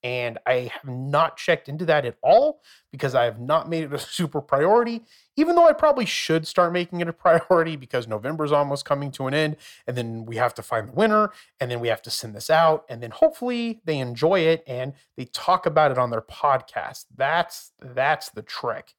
[0.03, 2.61] And I have not checked into that at all
[2.91, 5.03] because I have not made it a super priority,
[5.37, 9.11] even though I probably should start making it a priority because November is almost coming
[9.11, 9.55] to an end.
[9.87, 12.49] And then we have to find the winner, and then we have to send this
[12.49, 12.85] out.
[12.89, 17.05] And then hopefully they enjoy it and they talk about it on their podcast.
[17.15, 18.95] That's that's the trick.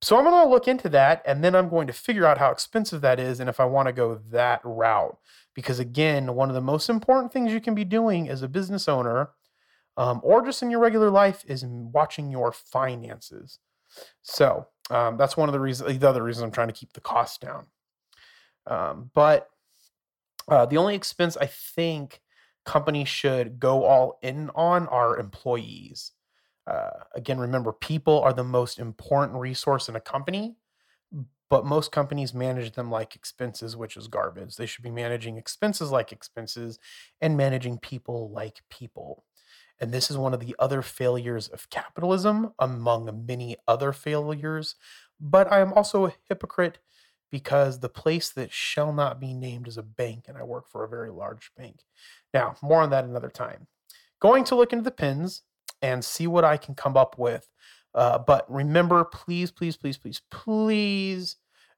[0.00, 2.50] So I'm going to look into that and then I'm going to figure out how
[2.50, 5.18] expensive that is and if I want to go that route.
[5.54, 8.88] Because again, one of the most important things you can be doing as a business
[8.88, 9.30] owner
[9.98, 13.58] um, or just in your regular life is watching your finances.
[14.22, 17.00] So um, that's one of the reasons, the other reasons I'm trying to keep the
[17.00, 17.66] cost down.
[18.66, 19.48] Um, but
[20.46, 22.20] uh, the only expense I think
[22.64, 26.12] companies should go all in on are employees.
[26.64, 30.54] Uh, again, remember, people are the most important resource in a company,
[31.50, 34.54] but most companies manage them like expenses, which is garbage.
[34.54, 36.78] They should be managing expenses like expenses
[37.20, 39.24] and managing people like people.
[39.80, 44.74] And this is one of the other failures of capitalism, among many other failures.
[45.20, 46.78] But I am also a hypocrite
[47.30, 50.84] because the place that shall not be named is a bank, and I work for
[50.84, 51.84] a very large bank.
[52.32, 53.66] Now, more on that another time.
[54.20, 55.42] Going to look into the pins
[55.82, 57.48] and see what I can come up with.
[57.94, 61.36] Uh, but remember, please, please, please, please, please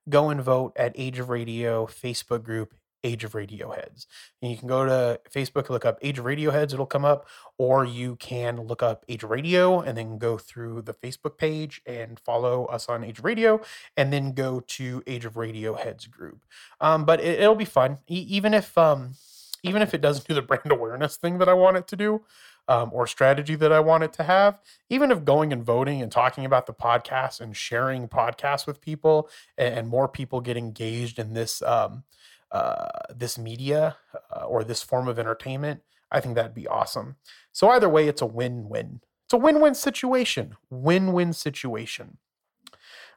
[0.08, 4.06] go and vote at Age of Radio Facebook group, Age of Radioheads.
[4.40, 7.26] And you can go to Facebook, look up Age of Radioheads, it'll come up,
[7.58, 12.18] or you can look up Age Radio and then go through the Facebook page and
[12.20, 13.60] follow us on Age Radio,
[13.96, 16.44] and then go to Age of Radioheads group.
[16.80, 19.14] Um, but it, it'll be fun, e- even if um,
[19.62, 22.22] even if it doesn't do the brand awareness thing that I want it to do.
[22.68, 26.12] Um, or strategy that I want it to have, even if going and voting and
[26.12, 31.18] talking about the podcast and sharing podcasts with people and, and more people get engaged
[31.18, 32.04] in this um,
[32.52, 33.96] uh, this media
[34.34, 37.16] uh, or this form of entertainment, I think that'd be awesome.
[37.52, 39.00] So either way, it's a win-win.
[39.26, 40.56] It's a win-win situation.
[40.70, 42.18] Win-win situation.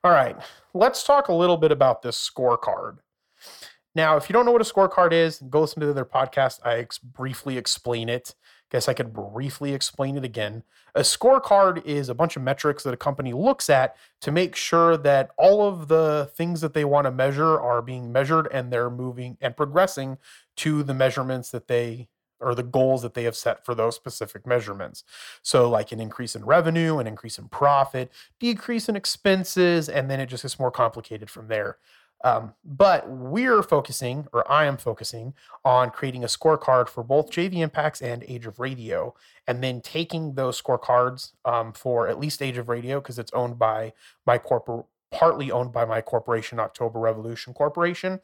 [0.04, 0.36] All right,
[0.74, 2.98] let's talk a little bit about this scorecard.
[3.96, 6.60] Now, if you don't know what a scorecard is, go listen to their podcast.
[6.64, 8.36] I ex- briefly explain it.
[8.74, 10.64] Guess I could briefly explain it again.
[10.96, 14.98] A scorecard is a bunch of metrics that a company looks at to make sure
[14.98, 18.90] that all of the things that they want to measure are being measured and they're
[18.90, 20.18] moving and progressing
[20.58, 22.08] to the measurements that they
[22.40, 25.04] or the goals that they have set for those specific measurements.
[25.44, 30.20] So, like an increase in revenue, an increase in profit, decrease in expenses, and then
[30.20, 31.78] it just gets more complicated from there.
[32.24, 35.34] Um, but we're focusing, or I am focusing,
[35.66, 39.14] on creating a scorecard for both JV Impacts and Age of Radio,
[39.46, 43.60] and then taking those scorecards um, for at least Age of Radio because it's owned
[43.60, 43.92] by
[44.26, 48.22] my corporate, partly owned by my corporation, October Revolution Corporation,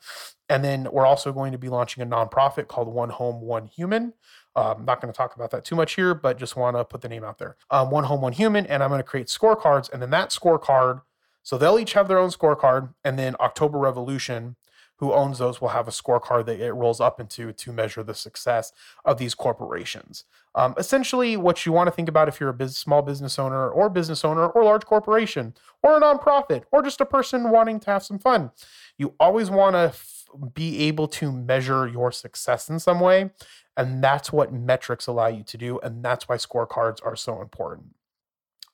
[0.48, 4.14] and then we're also going to be launching a nonprofit called One Home, One Human.
[4.56, 6.84] Uh, I'm not going to talk about that too much here, but just want to
[6.84, 7.58] put the name out there.
[7.70, 11.02] Um, One Home, One Human, and I'm going to create scorecards, and then that scorecard
[11.50, 14.56] so they'll each have their own scorecard, and then October Revolution,
[14.98, 18.14] who owns those, will have a scorecard that it rolls up into to measure the
[18.14, 18.72] success
[19.04, 20.26] of these corporations.
[20.54, 23.68] Um, essentially, what you want to think about if you're a business, small business owner,
[23.68, 27.90] or business owner, or large corporation, or a nonprofit, or just a person wanting to
[27.90, 28.52] have some fun,
[29.00, 33.32] you always want to f- be able to measure your success in some way,
[33.76, 37.96] and that's what metrics allow you to do, and that's why scorecards are so important.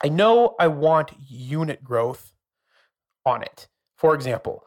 [0.03, 2.33] I know I want unit growth
[3.25, 3.67] on it.
[3.95, 4.63] For example,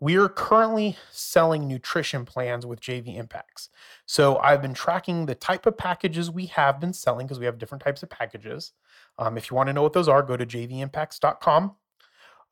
[0.00, 3.68] we're currently selling nutrition plans with JV Impacts.
[4.06, 7.58] So I've been tracking the type of packages we have been selling because we have
[7.58, 8.72] different types of packages.
[9.18, 11.76] Um, if you want to know what those are, go to jvimpacts.com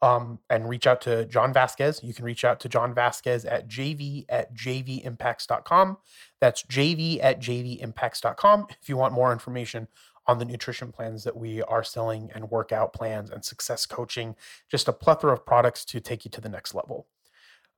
[0.03, 2.01] um, and reach out to John Vasquez.
[2.03, 5.97] You can reach out to John Vasquez at jv at jvimpacts.com.
[6.41, 9.89] That's jv at jvimpacts.com if you want more information
[10.29, 14.37] on the nutrition plans that we are selling and workout plans and success coaching,
[14.71, 17.07] just a plethora of products to take you to the next level.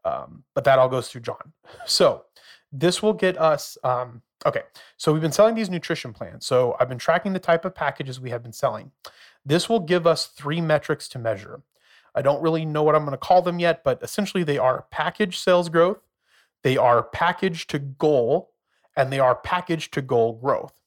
[0.05, 1.53] Um, but that all goes through John.
[1.87, 2.25] So
[2.73, 3.79] this will get us.
[3.83, 4.63] Um, okay,
[4.97, 6.47] so we've been selling these nutrition plans.
[6.47, 8.93] So I've been tracking the type of packages we have been selling.
[9.45, 11.63] This will give us three metrics to measure.
[12.15, 14.87] I don't really know what I'm going to call them yet, but essentially they are
[14.91, 15.99] package sales growth,
[16.63, 18.53] they are package to goal,
[18.97, 20.80] and they are package to goal growth.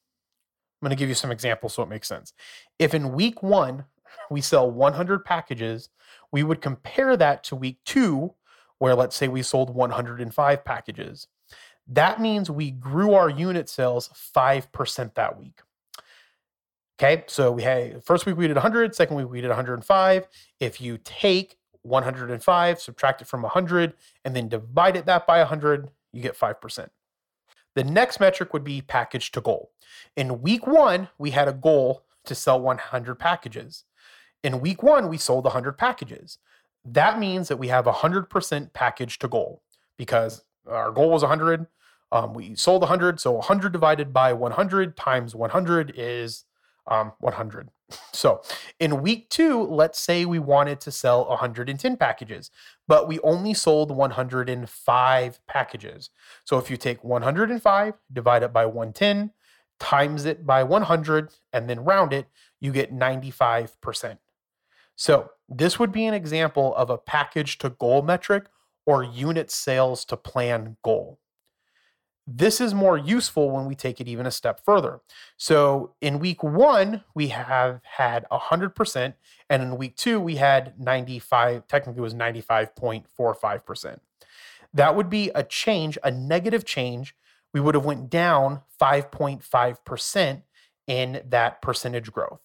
[0.83, 2.33] I'm going to give you some examples so it makes sense.
[2.77, 3.85] If in week one
[4.29, 5.87] we sell 100 packages,
[6.33, 8.33] we would compare that to week two,
[8.79, 11.27] where let's say we sold 105 packages.
[11.87, 15.61] That means we grew our unit sales 5% that week.
[16.99, 20.27] Okay, so we had first week we did 100, second week we did 105.
[20.59, 23.93] If you take 105, subtract it from 100,
[24.25, 26.89] and then divide it that by 100, you get 5%.
[27.75, 29.71] The next metric would be package to goal.
[30.15, 33.85] In week one, we had a goal to sell 100 packages.
[34.43, 36.37] In week one, we sold 100 packages.
[36.85, 39.61] That means that we have 100% package to goal
[39.97, 41.67] because our goal was 100.
[42.11, 43.19] Um, we sold 100.
[43.19, 46.43] So 100 divided by 100 times 100 is
[46.87, 47.69] um, 100.
[48.11, 48.41] So
[48.79, 52.49] in week two, let's say we wanted to sell 110 packages,
[52.87, 56.09] but we only sold 105 packages.
[56.43, 59.31] So if you take 105, divide it by 110,
[59.79, 62.27] times it by 100, and then round it,
[62.59, 64.17] you get 95%.
[64.95, 68.45] So this would be an example of a package to goal metric
[68.85, 71.19] or unit sales to plan goal.
[72.25, 75.01] This is more useful when we take it even a step further.
[75.35, 79.13] So in week one, we have had 100%,
[79.49, 83.99] and in week two, we had 95, technically was 95.45%.
[84.73, 87.13] That would be a change, a negative change.
[87.53, 90.41] We would have went down 5.5%
[90.87, 92.39] in that percentage growth,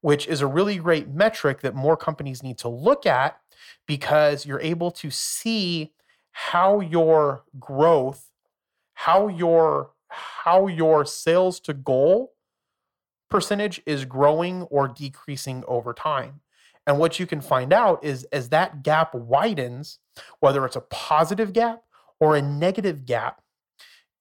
[0.00, 3.38] which is a really great metric that more companies need to look at
[3.86, 5.92] because you're able to see
[6.32, 8.30] how your growth
[8.96, 12.32] how your how your sales to goal
[13.28, 16.40] percentage is growing or decreasing over time.
[16.86, 19.98] And what you can find out is as that gap widens,
[20.40, 21.82] whether it's a positive gap
[22.20, 23.42] or a negative gap,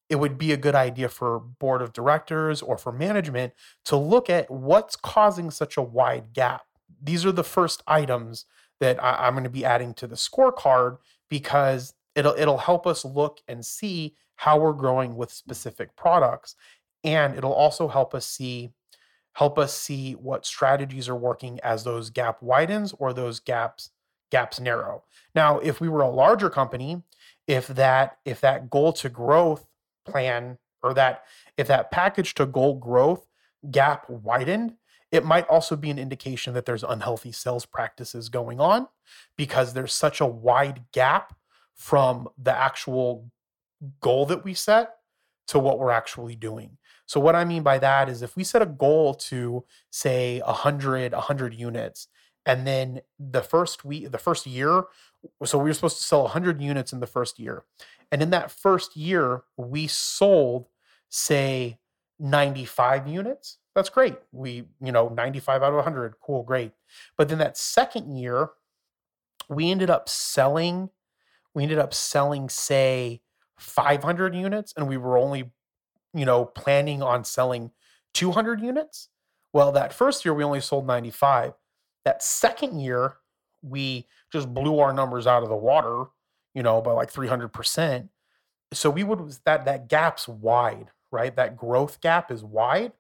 [0.09, 3.53] it would be a good idea for board of directors or for management
[3.85, 6.63] to look at what's causing such a wide gap.
[7.01, 8.45] These are the first items
[8.79, 10.97] that I, am going to be adding to the scorecard
[11.29, 16.55] because it'll it'll help us look and see how we're growing with specific products
[17.03, 18.71] and it'll also help us see
[19.33, 23.91] help us see what strategies are working as those gap widens or those gaps
[24.31, 25.03] gaps narrow.
[25.35, 27.03] Now if we were a larger company
[27.47, 29.65] if that if that goal to growth
[30.05, 31.23] plan or that
[31.57, 33.27] if that package to goal growth
[33.71, 34.73] gap widened
[35.11, 38.87] it might also be an indication that there's unhealthy sales practices going on
[39.37, 41.35] because there's such a wide gap
[41.75, 43.29] from the actual
[44.01, 44.95] goal that we set
[45.47, 46.77] to what we're actually doing.
[47.05, 51.13] So what I mean by that is if we set a goal to say 100
[51.13, 52.07] 100 units
[52.47, 54.85] and then the first week the first year
[55.43, 57.63] so we were supposed to sell 100 units in the first year.
[58.11, 60.67] And in that first year we sold
[61.09, 61.79] say
[62.19, 64.15] 95 units, that's great.
[64.31, 66.71] We, you know, 95 out of 100, cool, great.
[67.17, 68.49] But then that second year,
[69.49, 70.89] we ended up selling,
[71.55, 73.21] we ended up selling, say,
[73.57, 75.51] 500 units, and we were only,
[76.13, 77.71] you know, planning on selling
[78.13, 79.07] 200 units.
[79.53, 81.53] Well, that first year, we only sold 95.
[82.03, 83.15] That second year,
[83.63, 86.05] we just blew our numbers out of the water,
[86.53, 88.09] you know, by like 300%.
[88.73, 91.33] So we would, that, that gap's wide, right?
[91.35, 92.91] That growth gap is wide.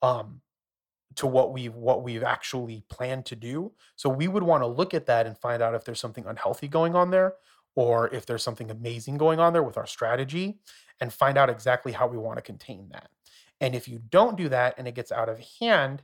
[0.00, 0.40] Um,
[1.16, 3.72] to what we've what we've actually planned to do.
[3.96, 6.68] So we would want to look at that and find out if there's something unhealthy
[6.68, 7.34] going on there
[7.78, 10.58] or if there's something amazing going on there with our strategy
[11.00, 13.08] and find out exactly how we want to contain that.
[13.60, 16.02] And if you don't do that and it gets out of hand,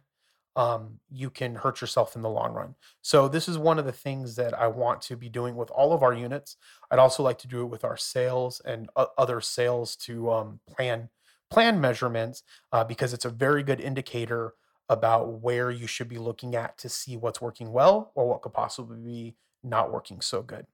[0.55, 2.77] um, you can hurt yourself in the long run.
[3.03, 5.93] So this is one of the things that I want to be doing with all
[5.93, 6.59] of our units.
[6.93, 11.09] I'd also like to do it with our sales and other sales to um, plan
[11.51, 14.55] plan measurements uh, because it's a very good indicator
[14.89, 18.53] about where you should be looking at to see what's working well or what could
[18.53, 20.67] possibly be not working so good.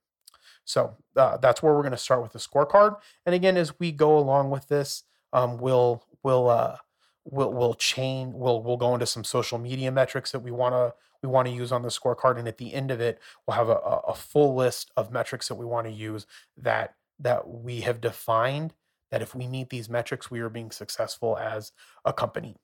[0.71, 2.97] So uh, that's where we're going to start with the scorecard.
[3.27, 5.03] And again, as we go along with this,
[5.33, 6.77] um, we'll we'll uh,
[7.25, 10.95] we'll we'll chain we'll we'll go into some social media metrics that we want to
[11.23, 13.69] we want to use on the scorecard, and at the end of it, we'll have
[13.69, 18.01] a, a full list of metrics that we want to use that that we have
[18.01, 18.73] defined
[19.11, 21.73] that if we meet these metrics, we are being successful as
[22.05, 22.57] a company.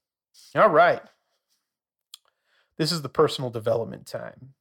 [0.55, 1.03] All right.
[2.79, 4.55] This is the personal development time.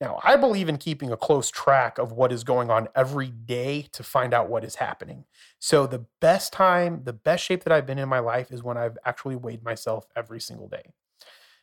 [0.00, 3.88] Now, I believe in keeping a close track of what is going on every day
[3.92, 5.24] to find out what is happening.
[5.58, 8.76] So, the best time, the best shape that I've been in my life is when
[8.76, 10.92] I've actually weighed myself every single day.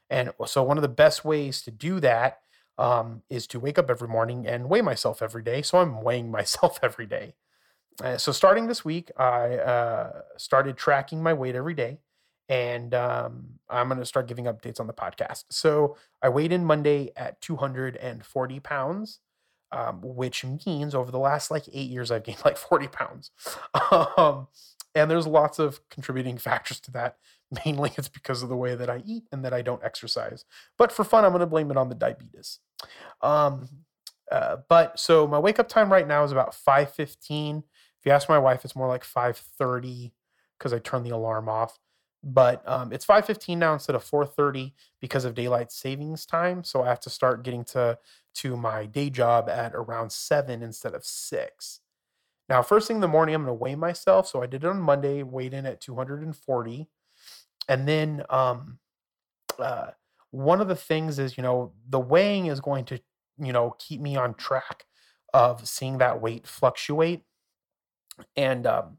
[0.09, 2.39] And so, one of the best ways to do that
[2.79, 5.61] um, is to wake up every morning and weigh myself every day.
[5.61, 7.35] So, I'm weighing myself every day.
[8.03, 11.99] Uh, so, starting this week, I uh, started tracking my weight every day
[12.49, 15.45] and um, I'm going to start giving updates on the podcast.
[15.49, 19.19] So I weighed in Monday at 240 pounds,
[19.71, 23.31] um, which means over the last like eight years, I've gained like 40 pounds.
[24.17, 24.47] um,
[24.95, 27.17] and there's lots of contributing factors to that.
[27.65, 30.45] Mainly it's because of the way that I eat and that I don't exercise.
[30.77, 32.59] But for fun, I'm going to blame it on the diabetes.
[33.21, 33.69] Um,
[34.31, 37.59] uh, but so my wake up time right now is about 5:15.
[37.59, 40.11] If you ask my wife, it's more like 5:30
[40.57, 41.77] because I turn the alarm off
[42.23, 44.71] but um, it's 5.15 now instead of 4.30
[45.01, 47.97] because of daylight savings time so i have to start getting to
[48.33, 51.79] to my day job at around 7 instead of 6
[52.47, 54.67] now first thing in the morning i'm going to weigh myself so i did it
[54.67, 56.87] on monday weighed in at 240
[57.69, 58.79] and then um,
[59.59, 59.87] uh,
[60.31, 62.99] one of the things is you know the weighing is going to
[63.37, 64.85] you know keep me on track
[65.33, 67.21] of seeing that weight fluctuate
[68.35, 68.97] and um,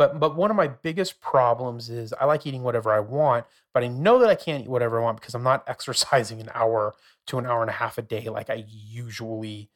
[0.00, 3.44] but but one of my biggest problems is I like eating whatever I want,
[3.74, 6.48] but I know that I can't eat whatever I want because I'm not exercising an
[6.54, 6.94] hour
[7.26, 9.68] to an hour and a half a day like I usually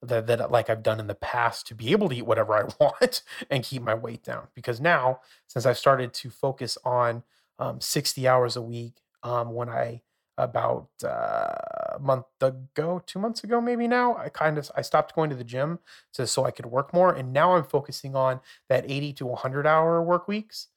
[0.00, 2.62] that, that like I've done in the past to be able to eat whatever I
[2.80, 4.46] want and keep my weight down.
[4.54, 5.18] Because now,
[5.48, 7.24] since I've started to focus on
[7.58, 10.02] um, 60 hours a week, um, when I
[10.38, 11.54] about uh,
[11.94, 15.36] a month ago, two months ago, maybe now, I kind of I stopped going to
[15.36, 15.78] the gym
[16.14, 19.66] to so I could work more, and now I'm focusing on that 80 to 100
[19.66, 20.68] hour work weeks.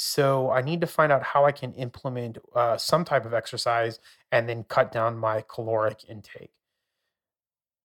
[0.00, 3.98] So I need to find out how I can implement uh, some type of exercise
[4.30, 6.52] and then cut down my caloric intake.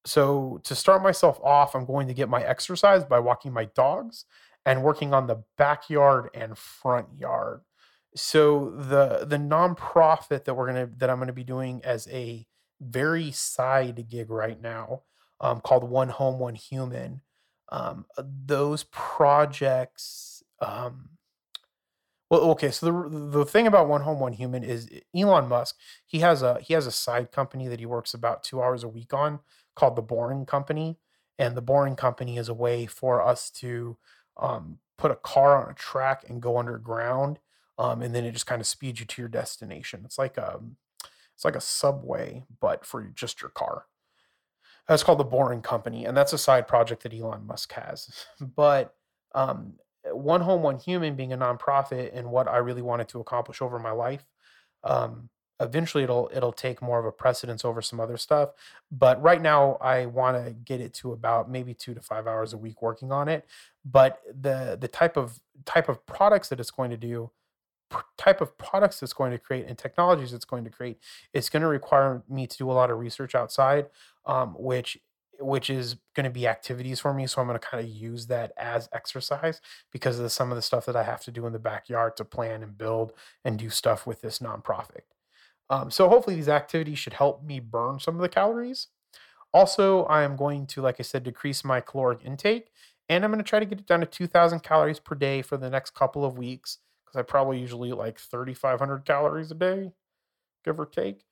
[0.06, 4.26] So to start myself off, I'm going to get my exercise by walking my dogs
[4.66, 7.62] and working on the backyard and front yard.
[8.16, 12.46] So the the nonprofit that we're gonna that I'm gonna be doing as a
[12.80, 15.02] very side gig right now,
[15.40, 17.22] um, called One Home One Human.
[17.70, 20.44] Um, uh, those projects.
[20.60, 21.10] Um,
[22.30, 22.72] well, okay.
[22.72, 25.78] So the the thing about One Home One Human is Elon Musk.
[26.06, 28.88] He has a he has a side company that he works about two hours a
[28.90, 29.40] week on
[29.76, 30.98] called the Boring Company,
[31.40, 33.98] and the Boring Company is a way for us to
[34.38, 37.40] um, put a car on a track and go underground
[37.78, 40.02] um, and then it just kind of speeds you to your destination.
[40.06, 40.60] It's like a
[41.36, 43.86] it's like a subway, but for just your car.
[44.88, 48.10] That's called the Boring Company, and that's a side project that Elon Musk has.
[48.56, 48.94] But
[49.34, 49.74] um,
[50.12, 53.80] One Home, One Human being a nonprofit and what I really wanted to accomplish over
[53.80, 54.26] my life,
[54.84, 58.50] um, eventually it'll it'll take more of a precedence over some other stuff.
[58.92, 62.54] But right now, I want to get it to about maybe two to five hours
[62.54, 63.46] a week working on it.
[63.86, 67.32] But the the type of type of products that it's going to do
[68.18, 71.00] type of products it's going to create and technologies it's going to create,
[71.34, 73.88] it's going to require me to do a lot of research outside,
[74.26, 74.98] um, which
[75.40, 77.26] which is going to be activities for me.
[77.26, 80.56] So I'm going to kind of use that as exercise because of the, some of
[80.56, 83.14] the stuff that I have to do in the backyard to plan and build
[83.44, 85.02] and do stuff with this nonprofit.
[85.70, 88.88] Um, so hopefully these activities should help me burn some of the calories.
[89.54, 92.72] Also, I am going to, like I said, decrease my caloric intake,
[93.08, 95.58] and I'm going to try to get it down to 2,000 calories per day for
[95.58, 96.80] the next couple of weeks
[97.14, 99.92] because I probably usually eat like 3,500 calories a day,
[100.66, 101.24] give or take.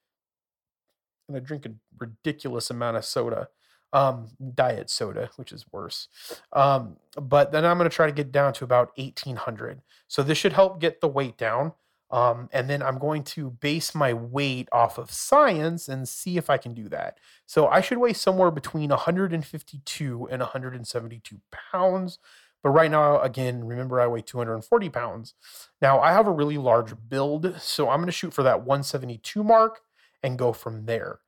[1.28, 3.50] And I drink a ridiculous amount of soda,
[3.94, 6.08] um, diet soda, which is worse.
[6.54, 9.82] Um, but then I'm going to try to get down to about 1,800.
[10.08, 11.74] So this should help get the weight down.
[12.12, 16.50] Um, and then I'm going to base my weight off of science and see if
[16.50, 17.18] I can do that.
[17.46, 22.20] So I should weigh somewhere between 152 and 172 pounds.
[22.64, 25.34] But right now, again, remember I weigh 240 pounds.
[25.82, 29.44] Now I have a really large build, so I'm going to shoot for that 172
[29.44, 29.82] mark
[30.22, 31.20] and go from there.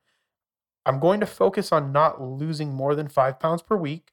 [0.86, 4.12] I'm going to focus on not losing more than five pounds per week.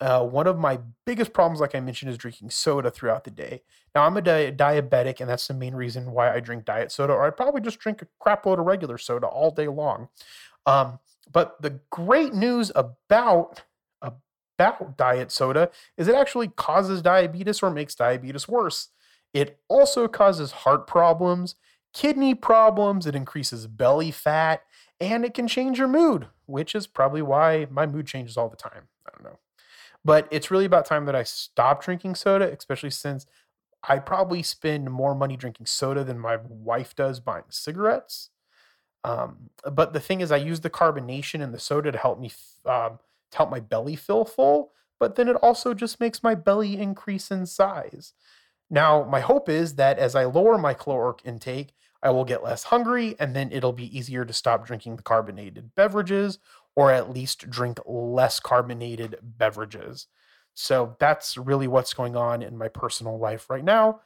[0.00, 3.62] Uh, one of my biggest problems, like I mentioned, is drinking soda throughout the day.
[3.94, 7.12] Now, I'm a di- diabetic, and that's the main reason why I drink diet soda,
[7.12, 10.08] or I'd probably just drink a crap load of regular soda all day long.
[10.66, 10.98] Um,
[11.32, 13.62] but the great news about
[14.58, 18.88] about diet soda is it actually causes diabetes or makes diabetes worse.
[19.32, 21.56] It also causes heart problems,
[21.92, 24.62] kidney problems, it increases belly fat,
[25.00, 28.56] and it can change your mood, which is probably why my mood changes all the
[28.56, 28.88] time.
[29.06, 29.38] I don't know.
[30.04, 33.26] But it's really about time that I stop drinking soda, especially since
[33.88, 38.30] I probably spend more money drinking soda than my wife does buying cigarettes.
[39.04, 42.28] Um, but the thing is, I use the carbonation in the soda to help me
[42.28, 42.98] f- um,
[43.34, 44.72] help my belly feel full.
[45.00, 48.12] But then it also just makes my belly increase in size.
[48.70, 52.64] Now, my hope is that as I lower my caloric intake, I will get less
[52.64, 56.38] hungry, and then it'll be easier to stop drinking the carbonated beverages,
[56.76, 60.06] or at least drink less carbonated beverages.
[60.54, 64.00] So that's really what's going on in my personal life right now.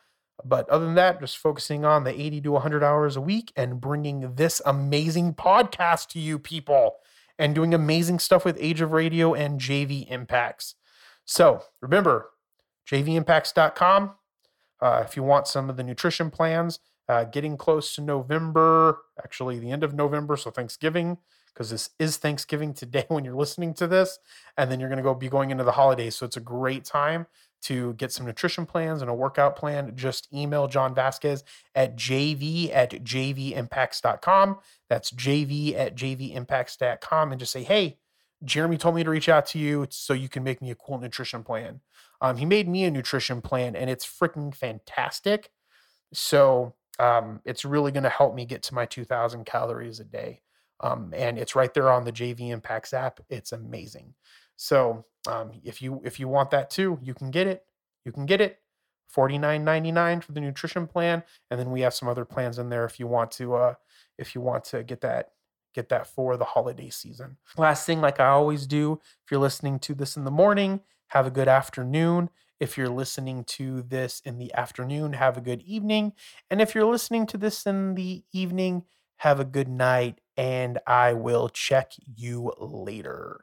[0.44, 3.80] But other than that, just focusing on the 80 to 100 hours a week and
[3.80, 6.96] bringing this amazing podcast to you people
[7.38, 10.74] and doing amazing stuff with Age of Radio and JV Impacts.
[11.24, 12.30] So remember,
[12.90, 14.14] jvimpacts.com.
[14.80, 16.78] Uh, if you want some of the nutrition plans,
[17.08, 21.18] uh, getting close to November, actually the end of November, so Thanksgiving,
[21.52, 24.18] because this is Thanksgiving today when you're listening to this,
[24.56, 26.16] and then you're going to go be going into the holidays.
[26.16, 27.26] So it's a great time
[27.62, 29.92] to get some nutrition plans and a workout plan.
[29.96, 31.44] Just email John Vasquez
[31.74, 34.58] at jv at jvimpacts.com.
[34.88, 37.98] That's jv at jvimpacts.com and just say, hey,
[38.44, 40.98] Jeremy told me to reach out to you so you can make me a cool
[40.98, 41.80] nutrition plan.
[42.20, 45.50] Um, he made me a nutrition plan and it's freaking fantastic.
[46.12, 50.42] So um, it's really going to help me get to my 2000 calories a day.
[50.80, 53.20] Um, and it's right there on the JV Impacts app.
[53.28, 54.14] It's amazing.
[54.56, 57.64] So um, if you if you want that too, you can get it.
[58.04, 58.60] You can get it.
[59.08, 62.58] Forty nine ninety nine for the nutrition plan, and then we have some other plans
[62.58, 63.74] in there if you want to uh,
[64.18, 65.30] if you want to get that
[65.74, 67.36] get that for the holiday season.
[67.56, 71.26] Last thing, like I always do, if you're listening to this in the morning, have
[71.26, 72.30] a good afternoon.
[72.60, 76.12] If you're listening to this in the afternoon, have a good evening.
[76.50, 78.84] And if you're listening to this in the evening,
[79.18, 80.20] have a good night.
[80.36, 83.40] And I will check you later.